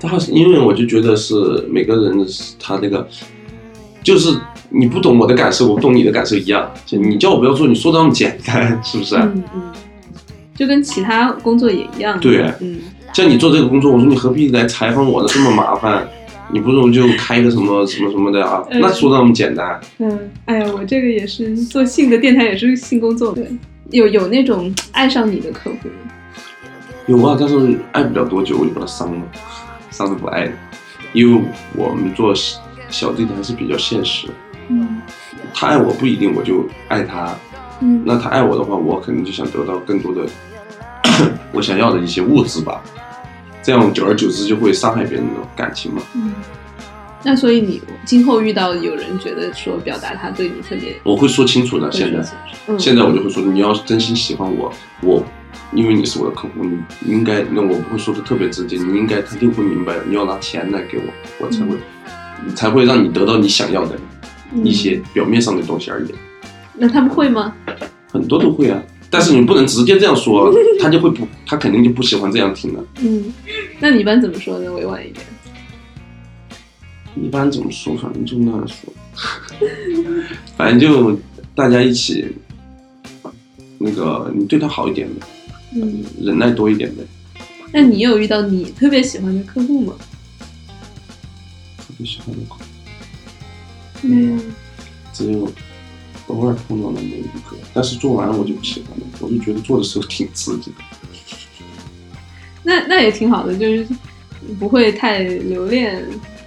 [0.00, 1.36] 他是因为我就觉得是
[1.70, 2.26] 每个人的
[2.58, 3.06] 他那个，
[4.02, 4.36] 就是
[4.68, 6.68] 你不懂我的感受，我不懂你的感受一样。
[6.84, 9.14] 就你叫我不要做，你说的那么简单，是不是？
[9.14, 9.72] 嗯嗯，
[10.56, 12.18] 就跟其他工作也一样。
[12.18, 12.80] 对嗯
[13.12, 15.28] 像你做这个工作，我说你何必来采访我呢？
[15.32, 16.08] 这么麻烦，
[16.52, 18.62] 你不如就开个什么什么什么的啊？
[18.70, 23.32] 嗯那说的那么简单，嗯，哎呀，我这个也是做性的电台，也是性工作。
[23.32, 23.46] 对，
[23.90, 26.10] 有有那种爱上你的客户吗？
[27.06, 29.22] 有啊，但是爱不了多久我就把他删了，
[29.90, 30.52] 伤的不爱了，
[31.12, 31.42] 因为
[31.76, 32.32] 我们做
[32.88, 34.28] 小弟的还是比较现实，
[34.68, 35.00] 嗯
[35.52, 37.34] 他爱我不一定我就爱他，
[37.80, 40.22] 嗯那他爱我的话，我肯定就想得到更多的
[41.52, 42.82] 我想要的一些物质吧，
[43.62, 46.02] 这样久而久之就会伤害别人的感情嘛。
[46.14, 46.32] 嗯，
[47.22, 51.90] 那所以你今后遇到有人觉得说表达他对你特别，我会说清楚的。
[51.92, 52.28] 现在，
[52.66, 55.24] 嗯，现在我就会说，你要是真心喜欢我，我
[55.72, 61.04] 因为你是我的客户，你应该，那我不会说的特别直接，你应该他就会明白，你要拿钱来给我，
[61.38, 61.76] 我才会，
[62.54, 63.98] 才会让你得到你想要的
[64.64, 66.14] 一些表面上的东西而已。
[66.74, 67.54] 那他们会吗？
[68.10, 68.82] 很多都会啊。
[69.10, 72.84] 但是你不能直接这样说， 他就会不，他肯定就不喜欢这样听了。
[73.00, 73.32] 嗯，
[73.80, 74.72] 那你一般怎么说呢？
[74.72, 75.26] 委婉一点。
[77.20, 77.96] 一般怎么说？
[77.96, 78.92] 反正就那样说，
[80.56, 81.18] 反正就
[81.54, 82.24] 大家一起，
[83.78, 85.26] 那个你对他好一点呗，
[85.74, 87.02] 嗯，忍耐多一点呗。
[87.72, 89.94] 那你有遇到你特别喜欢的客户吗？
[91.78, 92.62] 特别喜欢的客户？
[94.02, 94.38] 没有，
[95.12, 95.52] 只有。
[96.30, 100.76] 偶尔碰到了那一个，但是做完了我就不喜欢了，我就觉得做的时候挺刺激的。
[102.62, 103.86] 那那也挺好的，就是
[104.58, 106.04] 不会太留恋，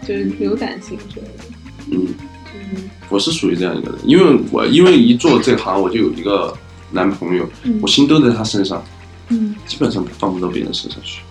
[0.07, 1.43] 就是有感情之类的。
[1.91, 2.07] 嗯
[2.53, 6.55] 嗯，我是属于这样一个人，因为我因为一做这行，我就有一个
[6.91, 7.49] 男朋友，
[7.81, 8.83] 我心都在他身上，
[9.29, 11.21] 嗯，基本上放不到别人身上去，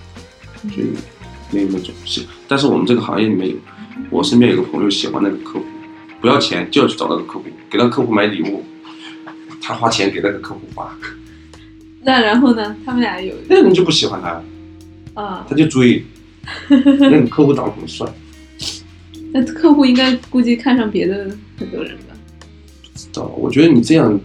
[0.74, 0.88] 所以
[1.50, 2.22] 没有那种是。
[2.48, 3.56] 但是我们这个行业里面有，
[4.10, 5.64] 我身边有个朋友喜欢那个客户。
[6.22, 8.64] 不要钱就要去找那个客户，给那个客户买礼物，
[9.60, 10.96] 他花钱给那个客户花。
[12.04, 12.76] 那然后呢？
[12.86, 14.40] 他们俩有那人就不喜欢他，
[15.20, 16.04] 啊，他就追。
[16.68, 18.06] 那个客户长得很帅。
[19.32, 22.14] 那客户应该估计看上别的很多人吧？
[22.82, 24.18] 不知道，我觉得你这样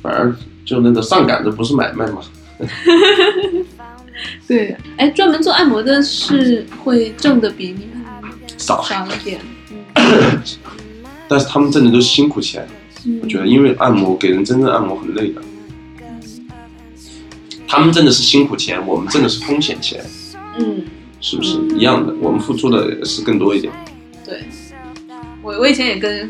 [0.00, 0.34] 反而
[0.64, 2.22] 就那个上赶着不是买卖嘛。
[4.46, 8.04] 对，哎，专门做按摩的是会挣的比你们
[8.56, 9.40] 少少一点。
[11.30, 12.66] 但是他们挣的都是辛苦钱，
[13.22, 15.40] 我觉得，因为按摩给人真正按摩很累的。
[17.68, 20.04] 他们挣的是辛苦钱，我们挣的是风险钱，
[20.58, 20.82] 嗯，
[21.20, 22.12] 是不是一样的？
[22.20, 23.72] 我们付出的是更多一点。
[24.26, 24.42] 对，
[25.40, 26.28] 我我以前也跟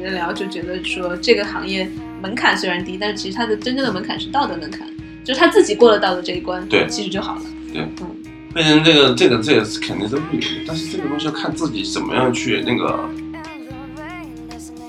[0.00, 1.88] 人聊，就觉得说这个行业
[2.20, 4.84] 门槛虽然低，但是其实它的真正的门槛是道德门槛，
[5.22, 7.42] 就是他自己过了道德这一关，对，其实就好了。
[7.72, 8.16] 对，嗯，
[8.52, 13.08] 变成这个这个这个肯定都会有，但是这个东西要看自己怎么样去那个。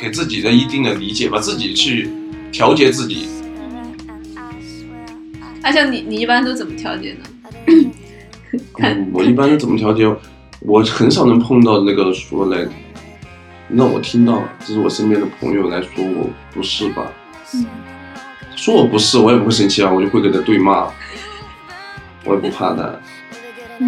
[0.01, 2.09] 给自己的一定的理解吧，自己去
[2.51, 3.27] 调节自己。
[5.61, 7.19] 啊像你，你一般都怎么调节呢？
[8.79, 10.11] 嗯我一般怎么调节，
[10.61, 12.67] 我很少能碰到那个说来
[13.69, 17.05] 让我听到，就是我身边的朋友来说我不是吧？
[18.55, 20.87] 说我不是，我也不会生气啊，我就会跟他对骂，
[22.25, 22.99] 我也不怕的。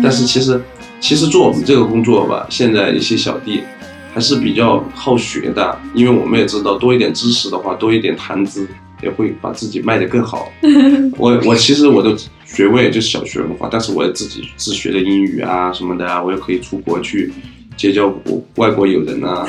[0.04, 0.62] 但是其实，
[1.00, 3.64] 其实做我们这个工作吧，现在一些小弟。
[4.14, 8.68] 还是比较好学的，因为我们也知道，多一点知识的话，多一点谈资，
[9.02, 10.52] 也会把自己卖得更好。
[11.18, 17.34] 我我其实我的学位就是小学文化，但是我也自己自学的英语啊什么的啊，我也可以出国去
[17.76, 19.48] 结交国外国友人啊，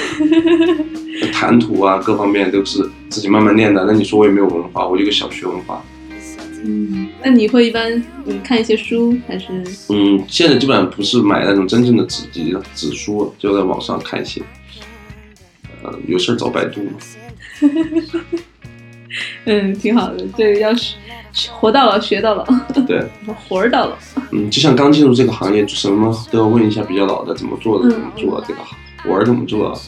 [1.31, 3.85] 谈吐啊各方面都是自己慢慢练的。
[3.85, 5.85] 那你说我也没有文化，我有个小学文化。
[6.67, 7.93] 嗯，那你会一般
[8.25, 9.47] 嗯看一些书还是？
[9.91, 14.41] 嗯，现在基本上不是买那种真正的纸籍纸书，就在网上看一些。
[15.83, 16.93] 呃，有事儿找百度嘛。
[19.45, 20.97] 嗯，挺好的，这个要是
[21.53, 22.45] 活到老学到老。
[22.87, 23.05] 对，
[23.47, 23.97] 活儿到老。
[24.33, 28.61] 嗯，就像刚进入这个行业，什么都要问一下比较老的怎么做的，怎么做这个
[29.03, 29.79] 活儿怎么做，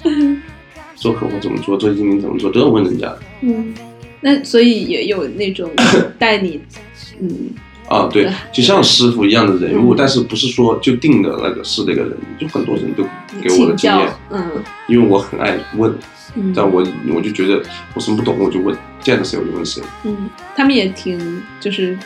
[0.94, 3.16] 做客户怎么做，做经理怎么做，都要问人家。
[3.40, 3.72] 嗯。
[4.26, 5.70] 那所以也有那种
[6.18, 6.60] 带你，
[7.20, 7.50] 嗯
[7.88, 13.04] 啊，对，就像师傅一样的人物，但是不是说就定的那个是那个人，就很多人都
[13.40, 14.50] 给我的经验，嗯，
[14.88, 15.94] 因为我很爱问，
[16.34, 16.84] 嗯，但我
[17.14, 17.62] 我就觉得
[17.94, 21.96] 我什么不懂我就问，见了谁我就问谁，嗯，他们也挺就是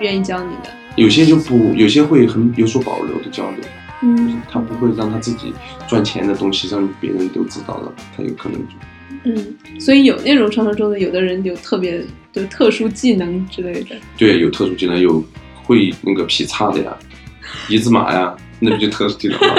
[0.00, 3.60] 愿意教你的，有些就不，有些会很有所保留的交流，
[4.00, 5.52] 嗯，他不会让他自己
[5.86, 8.74] 赚钱的东西让别人都知道了，他有可能就。
[9.24, 13.96] 嗯，所以有那种传说中的，有的人有特别就特殊技能之类的。
[14.16, 15.22] 对，有特殊技能，有
[15.62, 16.96] 会那个劈叉的呀，
[17.68, 19.54] 一字马呀，那不就特殊技能吗？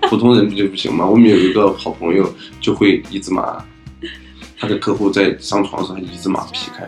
[0.10, 1.06] 普通人不就不行吗？
[1.06, 3.64] 我们有一个好朋友就会一字马，
[4.58, 6.86] 他的客户在上床时候一字马劈开，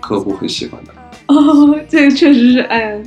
[0.00, 0.94] 客户很喜欢的。
[1.26, 3.02] 哦，这个确实是，哎呀，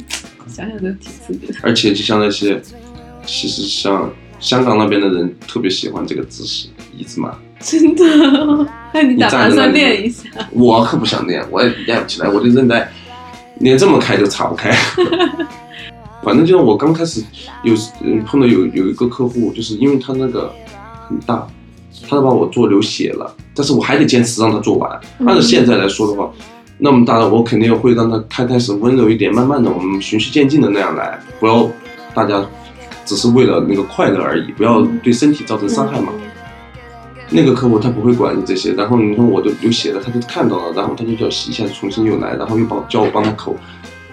[0.48, 1.56] 想想都挺刺激的。
[1.64, 2.62] 而且就像那些，
[3.26, 7.38] 其实像香港那边的人特别喜欢这个姿势，一字马。
[7.60, 8.04] 真的？
[8.94, 10.24] 那你打算练一下？
[10.52, 12.90] 我可不想练，我也练不起来，我的韧带
[13.60, 14.72] 连这么开都岔不开。
[16.24, 17.24] 反正就是我刚开始
[17.64, 17.74] 有
[18.26, 20.52] 碰到有有一个客户，就是因为他那个
[21.08, 21.48] 很大，
[22.10, 25.00] 他都把我做流血了，但是我还得坚持让他做完。
[25.20, 26.30] 按照现在来说的话，
[26.78, 31.70] 那么大的，我肯定会让他开开始温柔一点，慢慢的我们循序渐进的那样来，不要
[32.14, 32.46] 大家
[33.06, 36.10] 只是为了那个快乐而已，不要对身体造成伤害嘛。
[37.30, 43.56] 那个客户他不会管你这些，然后你看我都有写了，他就看到了，然后他就叫洗一下，重新又来，然后又帮叫我帮他口，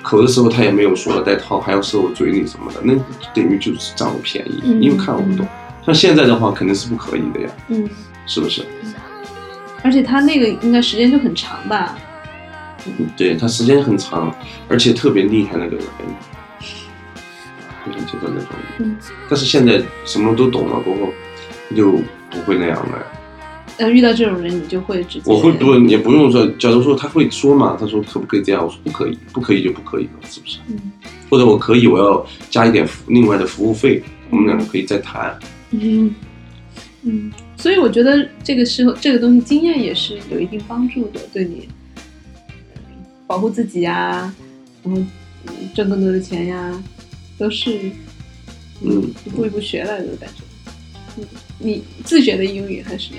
[0.02, 2.94] 口的时候他也没有说了带套，还要射我嘴里什么的，那
[3.35, 5.46] 等于就是占我便宜，嗯因为看我不懂。
[5.85, 7.88] 像现在的话肯定是不可以的呀，嗯，
[8.26, 8.62] 是不是？
[9.83, 11.96] 而且他那个应该时间就很长吧？
[13.16, 14.35] 对他时间很长，
[14.68, 15.87] 而且特别厉害那个人，
[17.85, 18.48] 我想觉得那种。
[18.79, 18.96] 嗯
[19.29, 21.12] 但是现在什么都懂了过后，
[21.74, 22.00] 就
[22.37, 23.07] 不会那样了。
[23.79, 28.64] 呃，遇到这种人你就会直接，我会不也不用说，假如说他会说嘛，他说可不可以这样？
[28.64, 30.59] 我说不可以，不可以就不可以了，是不是？
[30.68, 30.92] 嗯
[31.29, 35.37] 或者我可以，我要加一点服另外的服务费，我们两个可以再谈。
[35.72, 36.14] 嗯
[37.03, 41.68] 嗯，所以我觉得这个时候这个东西经验也是有一定帮助的，对你
[42.77, 42.81] 呃
[43.27, 44.33] 保护自己呀，
[44.85, 45.03] 然后
[45.49, 46.83] 嗯挣更多的钱呀，
[47.37, 47.90] 都是
[48.83, 50.44] 嗯，一步一步学来的感觉。
[51.18, 51.25] 嗯，
[51.59, 53.11] 你自学的英语还是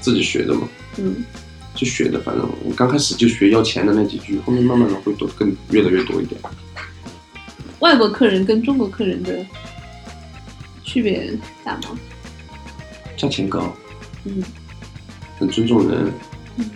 [0.00, 0.68] 自己学的嘛，
[0.98, 1.24] 嗯
[1.74, 2.20] 就学的。
[2.20, 6.40] 反正我刚开始就学要钱的那几句，后面慢慢的会多更越来越多一点。
[7.80, 9.44] 外国客人跟中国客人的
[10.82, 11.30] 区别
[11.62, 11.98] 大吗？
[13.16, 13.74] 价钱高，
[14.24, 14.42] 嗯
[15.38, 16.12] 很尊重人。
[16.56, 16.70] 嗯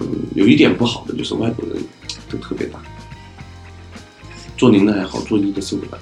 [0.00, 1.82] 嗯，有一点不好的就是外国人
[2.28, 2.80] 都特别大，
[4.56, 5.98] 做零的还好，做一的受不了。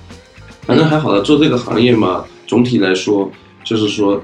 [0.63, 3.31] 反正还好了，做这个行业嘛，总体来说
[3.65, 4.23] 就是说，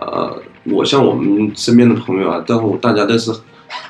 [0.00, 3.32] 呃，我像我们身边的朋友啊，都大家都是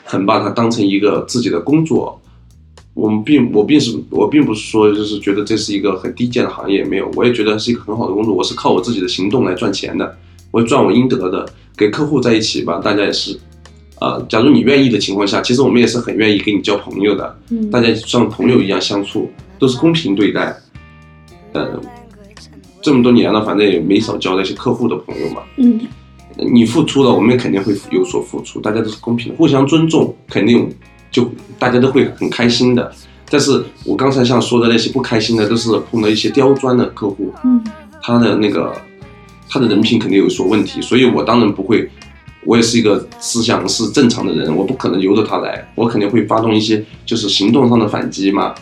[0.05, 2.21] 很把它当成一个自己的工作。
[2.95, 8.33] 我们并我并是我并不是说就是觉得这是一个很低贱的行业，没有，我也觉得是一个很好的工作。
[8.33, 10.17] 我是靠我自己的行动来赚钱的，
[10.51, 13.39] 我赚我应得的，给客户在一起吧，大家也是，
[13.99, 20.57] 啊、假如你愿意的情况下，其实我们也是很愿意跟你交朋友的，嗯大家像朋友一样相处，都是公平对待。
[21.53, 21.79] 呃，
[22.87, 25.43] 这么多年了，反正也没少交那些客户的朋友嘛。
[25.57, 25.81] 嗯
[26.53, 30.71] 你付出了，我们也肯定会有所付出，大家都是公平的，互相尊重，肯定
[31.11, 32.93] 就大家都会很开心的。
[33.29, 37.61] 但是我刚才像说的那些不开心的，都是碰到一些刁钻的客户，嗯
[38.01, 38.73] 他的那个
[39.49, 41.91] 他的人品肯定有所问题，所以我当然不会，
[42.45, 48.55] 我也是一个思想是正常的人，我不可能由着他来，我肯定会发动一些就是行动上的反击嘛。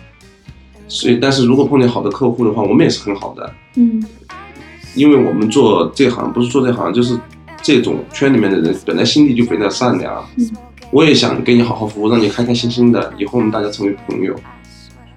[0.88, 4.04] 所以，但是如果碰见好的客户的话，我们也是很好的，嗯
[4.94, 7.18] 因为我们做这行不是做这行，就是
[7.60, 10.24] 这种圈里面的人本来心地就非常善良。
[10.38, 10.50] 嗯
[10.90, 14.32] 我也想给你好好服务，让你开开心心的，以后我们大家成为朋友。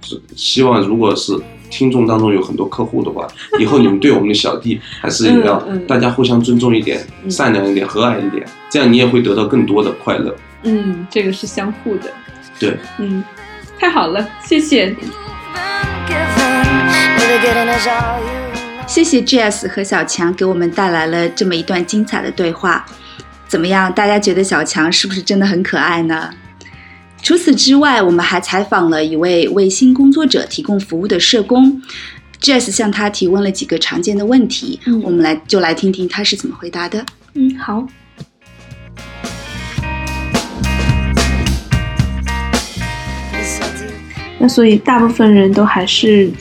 [0.02, 1.38] 是希望如果是
[1.70, 3.28] 听众当中有很多客户的话，
[3.60, 10.36] 以后你们对我们的小弟还是要大家互相尊重一点、嗯善良一点、和蔼一点，这样你也会得到更多的快乐。
[10.64, 12.12] 嗯，这个是相互的。
[12.58, 13.24] 对，嗯，
[13.78, 14.96] 太好了，谢谢。
[18.88, 22.86] 谢谢 Jazz 和小强给我们带来了这么一段精彩的对话。
[23.48, 23.94] 怎么样？
[23.94, 26.30] 大家觉得小强是不是真的很可爱呢？
[27.22, 31.82] 除此之外，我们还采访了一位为新工作者提供服务的社工。
[32.42, 37.06] Jazz 向他提问了几个常见的问题，嗯我们来就来听听他是怎么回答的。
[37.34, 37.88] 嗯，好。
[44.40, 46.32] 那所以大部分人都还是，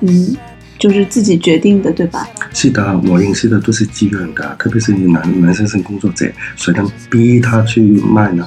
[0.00, 0.36] 嗯，
[0.78, 2.26] 就是自己决定的，对吧？
[2.52, 8.46] 是的，我认识的都是自愿的，特别是男男生性工作者，谁能逼他去卖呢？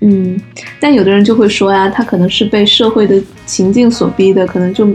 [0.00, 0.40] 嗯，
[0.78, 4.88] 但有的人就会说呀，他可能是被社会的情境所逼的，可能就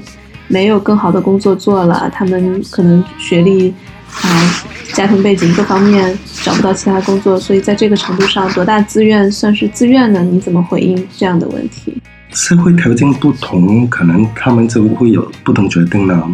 [0.47, 3.73] 没有更好的工作做了，他们可能学历
[4.21, 10.23] 啊、家庭背景各方面找不到其他工作，所以在这个程度上，多大自愿算是自愿呢？
[10.23, 12.01] 你怎么回应这样的问题？
[12.35, 16.29] 社会条件不同，可能他们就会有不同决定了。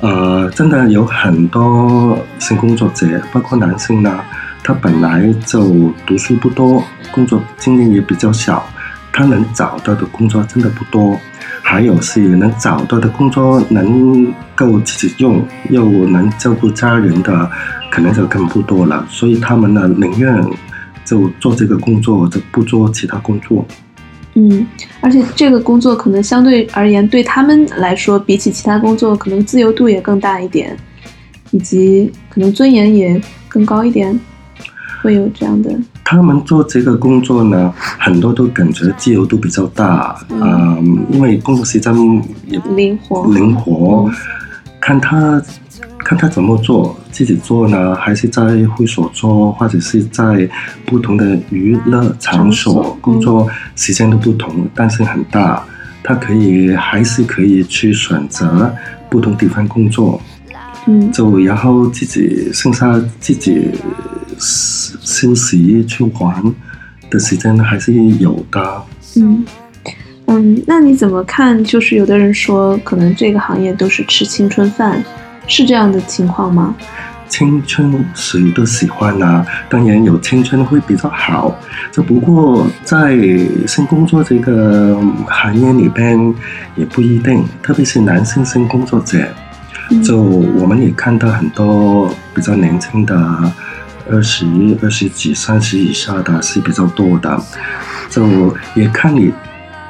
[0.00, 4.18] 呃，真的有很多性工作者，包括男性呢，
[4.64, 6.82] 他本来就读书不多，
[7.12, 8.66] 工作经验也比较少，
[9.12, 11.20] 他能找到的工作真的不多。
[11.62, 17.50] 还有是能找到的工作能够自己用，又能照顾家人的，
[17.90, 19.04] 可能就更不多了。
[19.10, 20.42] 所以他们呢，宁愿
[21.04, 23.66] 就做这个工作，就不做其他工作。
[24.38, 24.66] 嗯，
[25.00, 30.76] 而且这个工作可能相对而言，对他们来说，比起其他工作，可能自由度也更大一点，
[31.52, 33.18] 以及可能尊严也
[33.48, 34.20] 更高一点，
[35.02, 35.74] 会有这样的。
[36.04, 40.40] 他们做这个工作呢，很多都感觉自由度比较大，嗯。
[40.40, 40.78] 啊、
[41.10, 41.92] 因为工作时间
[42.46, 44.14] 也灵活，灵活，嗯
[44.78, 45.42] 看他
[45.98, 50.46] 看他怎么做，自己做呢，还是在会所做，或者是在
[50.84, 55.64] 不同的娱乐场所工作，时间都不同，但是很大，
[56.02, 58.70] 他可以还是可以去选择
[59.08, 60.20] 不同地方工作，
[60.86, 63.70] 嗯就然后自己剩下自己
[64.38, 66.54] 休息去玩
[67.08, 68.82] 的时间还是有的。
[69.16, 69.42] 嗯
[70.26, 71.64] 嗯，那你怎么看？
[71.64, 75.02] 就是有的人说，可能这个行业都是吃青春饭，
[75.46, 76.74] 是这样的情况吗？
[77.28, 81.58] 青春谁都喜欢呐、当然有青春会比较好。
[81.90, 83.16] 只不过在
[83.66, 86.34] 性工作这个行业里边
[86.76, 89.18] 也不一定，特别是男性性工作者，
[89.90, 93.16] 嗯就我们也看到很多比较年轻的，
[94.08, 94.46] 二十
[94.80, 97.42] 二十几、三十以下的是比较多的。
[98.08, 99.32] 就也看你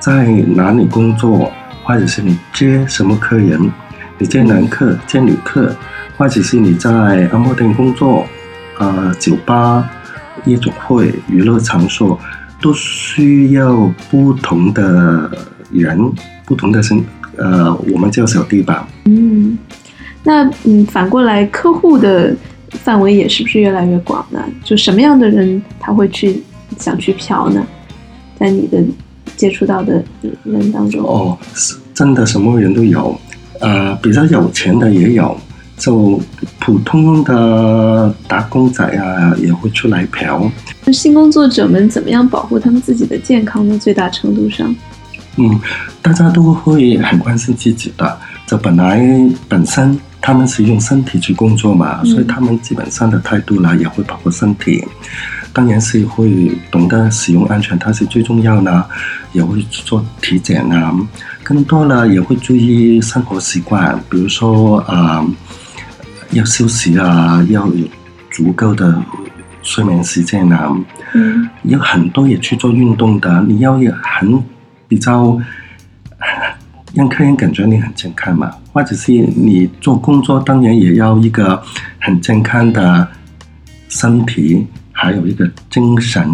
[0.00, 1.52] 在哪里工作，
[1.84, 3.70] 或者是你接什么客人，
[4.18, 5.74] 你见男客、见女客，
[6.16, 8.26] 或者是你在按摩店工作，
[8.78, 9.88] 呃，酒吧、
[10.44, 12.18] 夜总会、娱乐场所，
[12.60, 15.30] 都需要不同的
[15.70, 16.12] 人，
[16.44, 17.04] 不同的身，
[17.36, 18.88] 呃，我们叫小弟吧。
[19.04, 19.58] 嗯，
[20.22, 22.34] 那嗯，反过来，客户的
[22.70, 24.42] 范围也是不是越来越广呢？
[24.64, 26.42] 就什么样的人他会去
[26.78, 27.64] 想去嫖呢？
[28.38, 28.82] 在你的
[29.36, 30.02] 接触到的
[30.44, 33.18] 人当中，哦，是真的什么人都有，
[33.60, 35.38] 呃，比较有钱的也有，
[35.76, 36.20] 就
[36.58, 40.50] 普通的打工仔啊也会出来嫖。
[40.84, 43.78] 那性工作者们怎么样保护他们自己的健康呢？
[43.78, 44.74] 最大程度上，
[45.36, 45.60] 嗯，
[46.00, 48.18] 大家都会很关心自己的。
[48.46, 49.04] 这本来
[49.48, 54.84] 本身他们是用身体去工作嘛，嗯所以他们基本上的态度呢也会保护身体。
[55.52, 58.88] 当然是会懂得使用安全它是最重要的，
[59.32, 60.94] 也会做体检啊，
[61.46, 65.26] 更多了也会注意生活习惯，比如说啊、呃
[66.32, 67.86] 要休息啊，要有
[68.32, 69.00] 足够的
[69.62, 70.76] 睡眠时间啊，
[71.14, 74.42] 嗯有很多也去做运动的，你要也很
[74.88, 75.40] 比较
[76.94, 81.62] 让客人感觉你很健康嘛，或者是你做工作，当然也要一个
[82.00, 83.06] 很健康的
[83.88, 86.28] 身体，还有一个精神。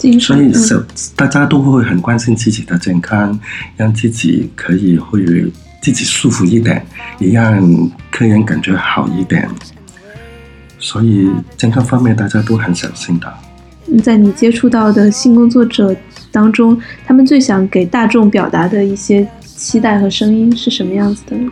[0.00, 0.84] 精神，所以嗯是
[1.14, 3.38] 大家都会很关心自己的健康，
[3.76, 5.22] 让自己可以会
[5.82, 6.84] 自己舒服一点，
[7.18, 7.62] 也让
[8.10, 9.46] 客人感觉好一点。
[10.78, 13.32] 所以健康方面大家都很小心的。
[13.88, 15.94] 嗯在你接触到的性工作者
[16.32, 21.50] 当中，他们最想给大众表达的一些期待和声音是什么样子的呢？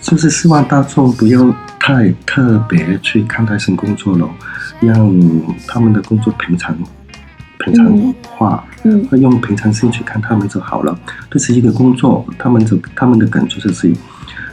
[0.00, 4.28] 就是希望大众不要太特别去看待性工作了，
[4.80, 5.14] 让
[5.66, 6.76] 他们的工作平常
[7.58, 10.98] 平常话，嗯会用平常心去看他们就好了。
[11.30, 13.92] 这是一个工作，他们就他们的感觉就是，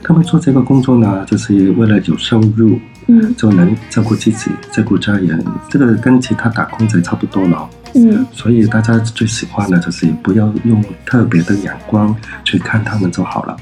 [0.03, 5.43] 他们做这个工作呢，就是为了有收入，嗯就能照顾自己、照顾家人。
[5.69, 7.69] 这个跟其他打工仔差不多了。
[7.97, 13.55] 嗯所以大家最喜欢的就是不要用特别的眼光去看他们就好了。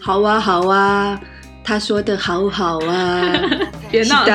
[0.00, 1.20] 好啊，好啊，
[1.62, 3.32] 他说的好好啊，
[3.92, 4.24] 别闹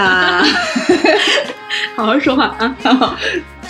[1.96, 2.76] 好好说话啊！
[2.84, 3.16] 好好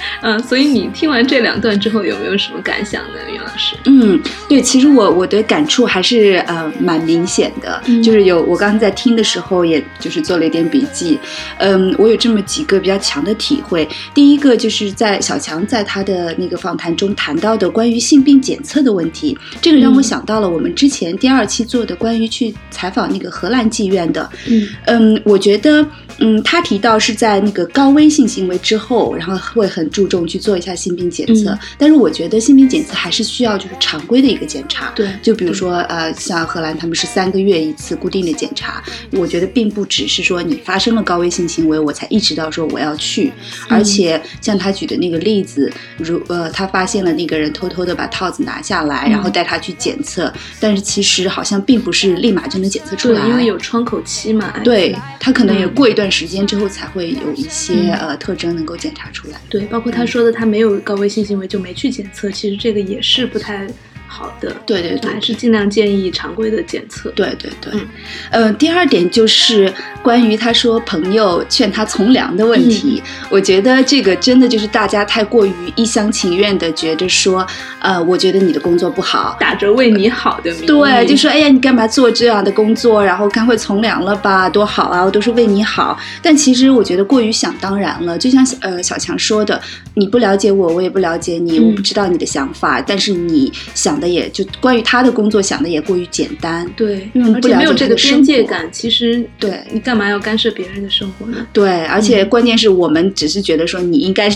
[0.22, 3.76] 嗯，所以你听完这两段之后，有没有什么感想呢，袁老师？
[3.86, 11.20] 嗯，对，其实我我的感触还是呃蛮明显的，嗯就是有我刚刚在听的时候，也就是做了一点笔记，
[11.58, 13.88] 嗯，我有这么几个比较强的体会。
[14.14, 25.86] 第一个就是在小强在他的那个访谈中谈到的关于性病检测的问题，这个让我嗯想到了我们之前第二期做的关于去采访那个荷兰妓院的，嗯嗯，我觉得，
[26.20, 31.52] 嗯，他提到是在那个高危性行为之后，然后会很注重去做一下性病检测。
[31.52, 34.92] 嗯但是我觉得性病检测还是需要就是常规的一个检查。
[34.96, 43.32] 对就比如说呃，像荷兰他们是三个月一次固定的检查，我觉得并不只是说你发生了高危性行为，我才意识到说我要去，
[43.70, 54.52] 而且像他举的那个例子，如呃，他发现了那个人偷偷的把套子拿下来，嗯然后带他去检测，但是其实好像并不是立马就能检测出对来，，因为有窗口期嘛。
[54.56, 59.40] 哎对，他可能也嗯过一段时间之后才会有一些、嗯呃特征能够检查出来。
[59.50, 63.68] 对，包括他说的，他没有高危性行为就没去检测，其实这个也是不太
[64.08, 64.56] 好的。
[64.66, 67.10] 对对对还是尽量建议常规的检测。
[67.12, 67.88] 对对对，嗯
[68.32, 77.46] 呃，第二点就是关于他说朋友劝他从良的问题，我觉得这个真的就是大家太过于一厢情愿的觉得说，
[77.80, 83.04] 呃，我觉得你的工作不好，打着为你好的名义，对，就说哎呀，你干嘛做这样的工作？
[83.04, 85.98] 然后干脆从良了吧，多好啊，我都是为你好。
[86.22, 89.62] 但其实我觉得过于想当然了，就像呃小强说的，
[89.96, 96.70] 你不了解我，我也不了解你，嗯我不知道你的想法，但是你想的也就关于他的工作想的也过于简单。
[96.76, 101.48] 对因为而且没有这个边界感，其实对你干嘛要干涉别人的生活呢？
[101.54, 104.30] 对，而且关键是我们只是觉得说你应该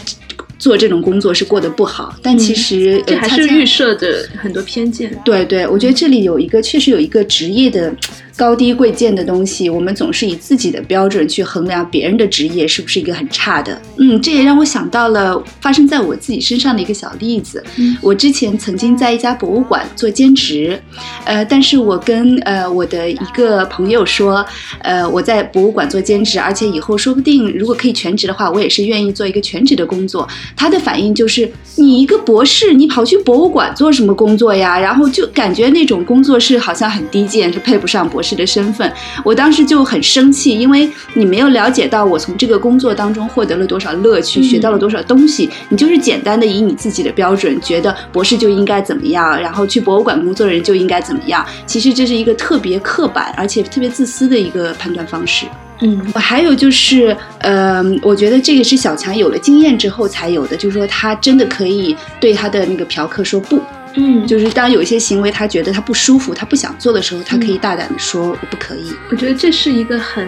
[0.57, 5.13] 做这种工作是过得不好，但其实、嗯这还是预设的很多偏见。
[5.23, 7.93] 对对，我觉得这里有一个确实有一个职业的
[8.39, 13.77] 高低贵贱的东西，我们总是以自己的标准去衡量别人的职业是不是一个很差的。
[13.97, 17.61] 嗯，这也让我想到了发生在我自己身上的一个小例子。
[17.75, 20.81] 嗯我之前曾经在一家博物馆做兼职，
[21.25, 24.45] 呃，但是我跟呃我的一个朋友说，
[24.83, 30.25] 呃，我在博物馆做兼职，而且以后说不定如果可以全职的话，我也是愿意做一个全职的工作。
[30.55, 34.79] 他的反应就是：你一个博士，你跑去博物馆做什么工作呀？
[34.79, 38.91] 然后就感觉那种工作是好像很低贱，是配不上博士的身份。
[39.23, 45.49] 我当时就很生气，因为你没有了解到我从这个工作当中获得了多少乐趣，嗯学到了多少东西。
[45.69, 51.45] 你就是简单的以你自己的标准，觉得博士就应该怎么样，然后去博物馆工作的人就应该怎么样。
[51.65, 55.45] 其实这是一个特别刻板而且特别自私的一个判断方式。
[55.81, 63.61] 嗯还有就是，呃，我觉得这个是小强有了经验之后才有的，就是说他真的可以对他的那个嫖客说不，
[63.95, 68.93] 嗯，就就是当有一些行为他觉得他不舒服，他不想做的时候，他可以大胆的说我不可以。
[69.09, 70.27] 我觉得这是一个很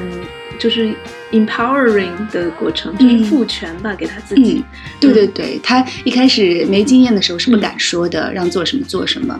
[0.60, 0.94] 就是
[1.32, 4.64] empowering 的过程，就是嗯赋权吧，给他自己嗯。
[5.00, 9.40] 对对对，他一开始没经验的时候是不敢说的，让做什么做什么。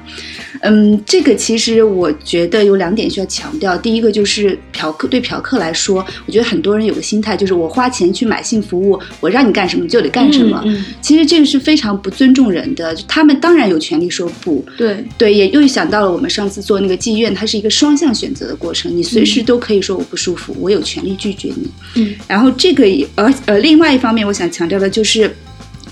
[0.62, 3.78] 嗯，这个其实我觉得有两点需要强调。
[3.78, 10.64] 第一个就是嫖客对嫖客来说，我觉得很多人有个心态就是我花钱去买性服务，我让你干什么就得干什么。
[11.02, 14.64] 其实这个是非常不尊重人的，就他们当然有权利说不。
[14.78, 21.70] 对，对，也又想到了我们上次做那个妓院，它是一个双向选择的过程，你随时都可以说我不舒服，我有权利拒绝你。
[21.96, 25.36] 嗯然后这个也，而呃，另外一方面，我想强调的就是。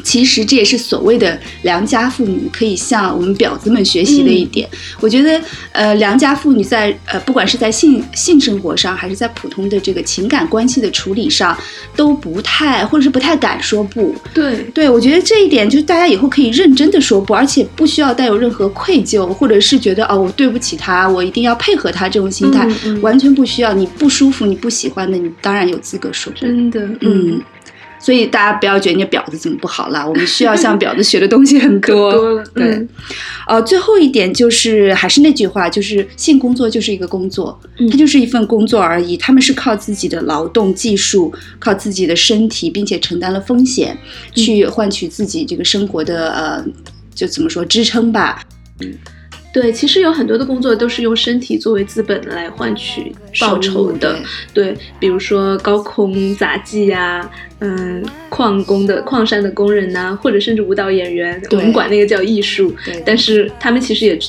[0.04, 4.68] 其实这也是所谓的良家妇女可以向我们婊子们学习的一点。
[5.00, 5.42] 我觉得，
[5.72, 11.58] 呃，良家妇女在呃，不管是在性性生活上，还是在普通的这个情感关系的处理上，
[11.96, 14.16] 都不太或者是不太敢说不。
[14.34, 23.74] 对，对，我觉得这一点就是大家以后可以认真的说不，而且不需要带有任何愧疚，或者是觉得哦我对不起他，我一定要配合他这种心态，嗯嗯完全不需要。
[23.74, 26.40] 你不舒服，你不喜欢的，你当然有资格说不。
[26.40, 27.42] 真的，嗯，
[28.00, 32.12] 所以大家不要觉得你婊子怎么不好啦， 我们需要向婊子学的东西很多。
[32.54, 32.90] 对嗯，
[33.48, 39.18] 呃，最后一点就是还是那句话，就是性工作就是一个工作，嗯它就是一份工作而已。
[39.18, 43.98] 他们是靠自己的劳动技术，靠自己的身体，并且承担了风险，
[44.34, 46.66] 去换取自己这个生活的呃，
[47.14, 48.42] 就怎么说支撑吧。
[49.52, 54.16] 对，其实有很多的工作都是用身体作为资本来换取报酬的，
[54.54, 57.28] 对，比如说高空杂技呀、
[57.60, 63.02] 嗯，矿工的矿山的工人呐、或者甚至舞蹈演员，我们管那个叫艺术，对。
[63.06, 64.20] 但是他们其实也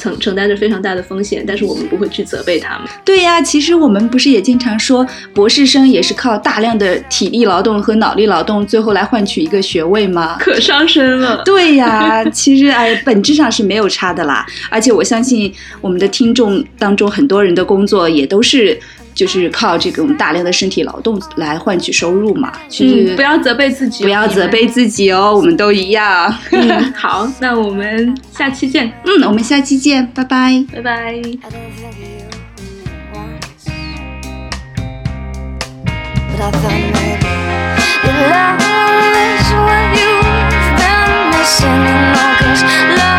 [0.00, 2.88] 承承担着非常大的风险，但是我们不会去责备他们。
[3.04, 10.38] 对呀，其实我们不是也经常说，博士生也是靠大量的体力劳动和脑力劳动，最后来换取一个学位吗？
[10.40, 11.42] 可伤身了。
[11.44, 14.46] 对呀，其实哎，本质上是没有差的啦。
[14.70, 18.78] 而且我相信我们的听众当中很多人的工作也都是
[19.14, 22.52] 就是靠这种大量的身体劳动来换取收入嘛。
[22.68, 26.34] 其实、嗯，不要责备自己，不要责备自己哦，我们都一样。
[26.52, 30.64] 嗯，好，那我们下期见，嗯，我们下期见，拜拜。
[30.72, 30.92] 拜拜。
[30.92, 32.26] I don't think you
[33.14, 33.66] once.
[36.32, 37.26] But I thought maybe
[38.30, 40.22] that love is what you've
[40.78, 41.80] been missing.
[41.84, 43.09] You know, 'cause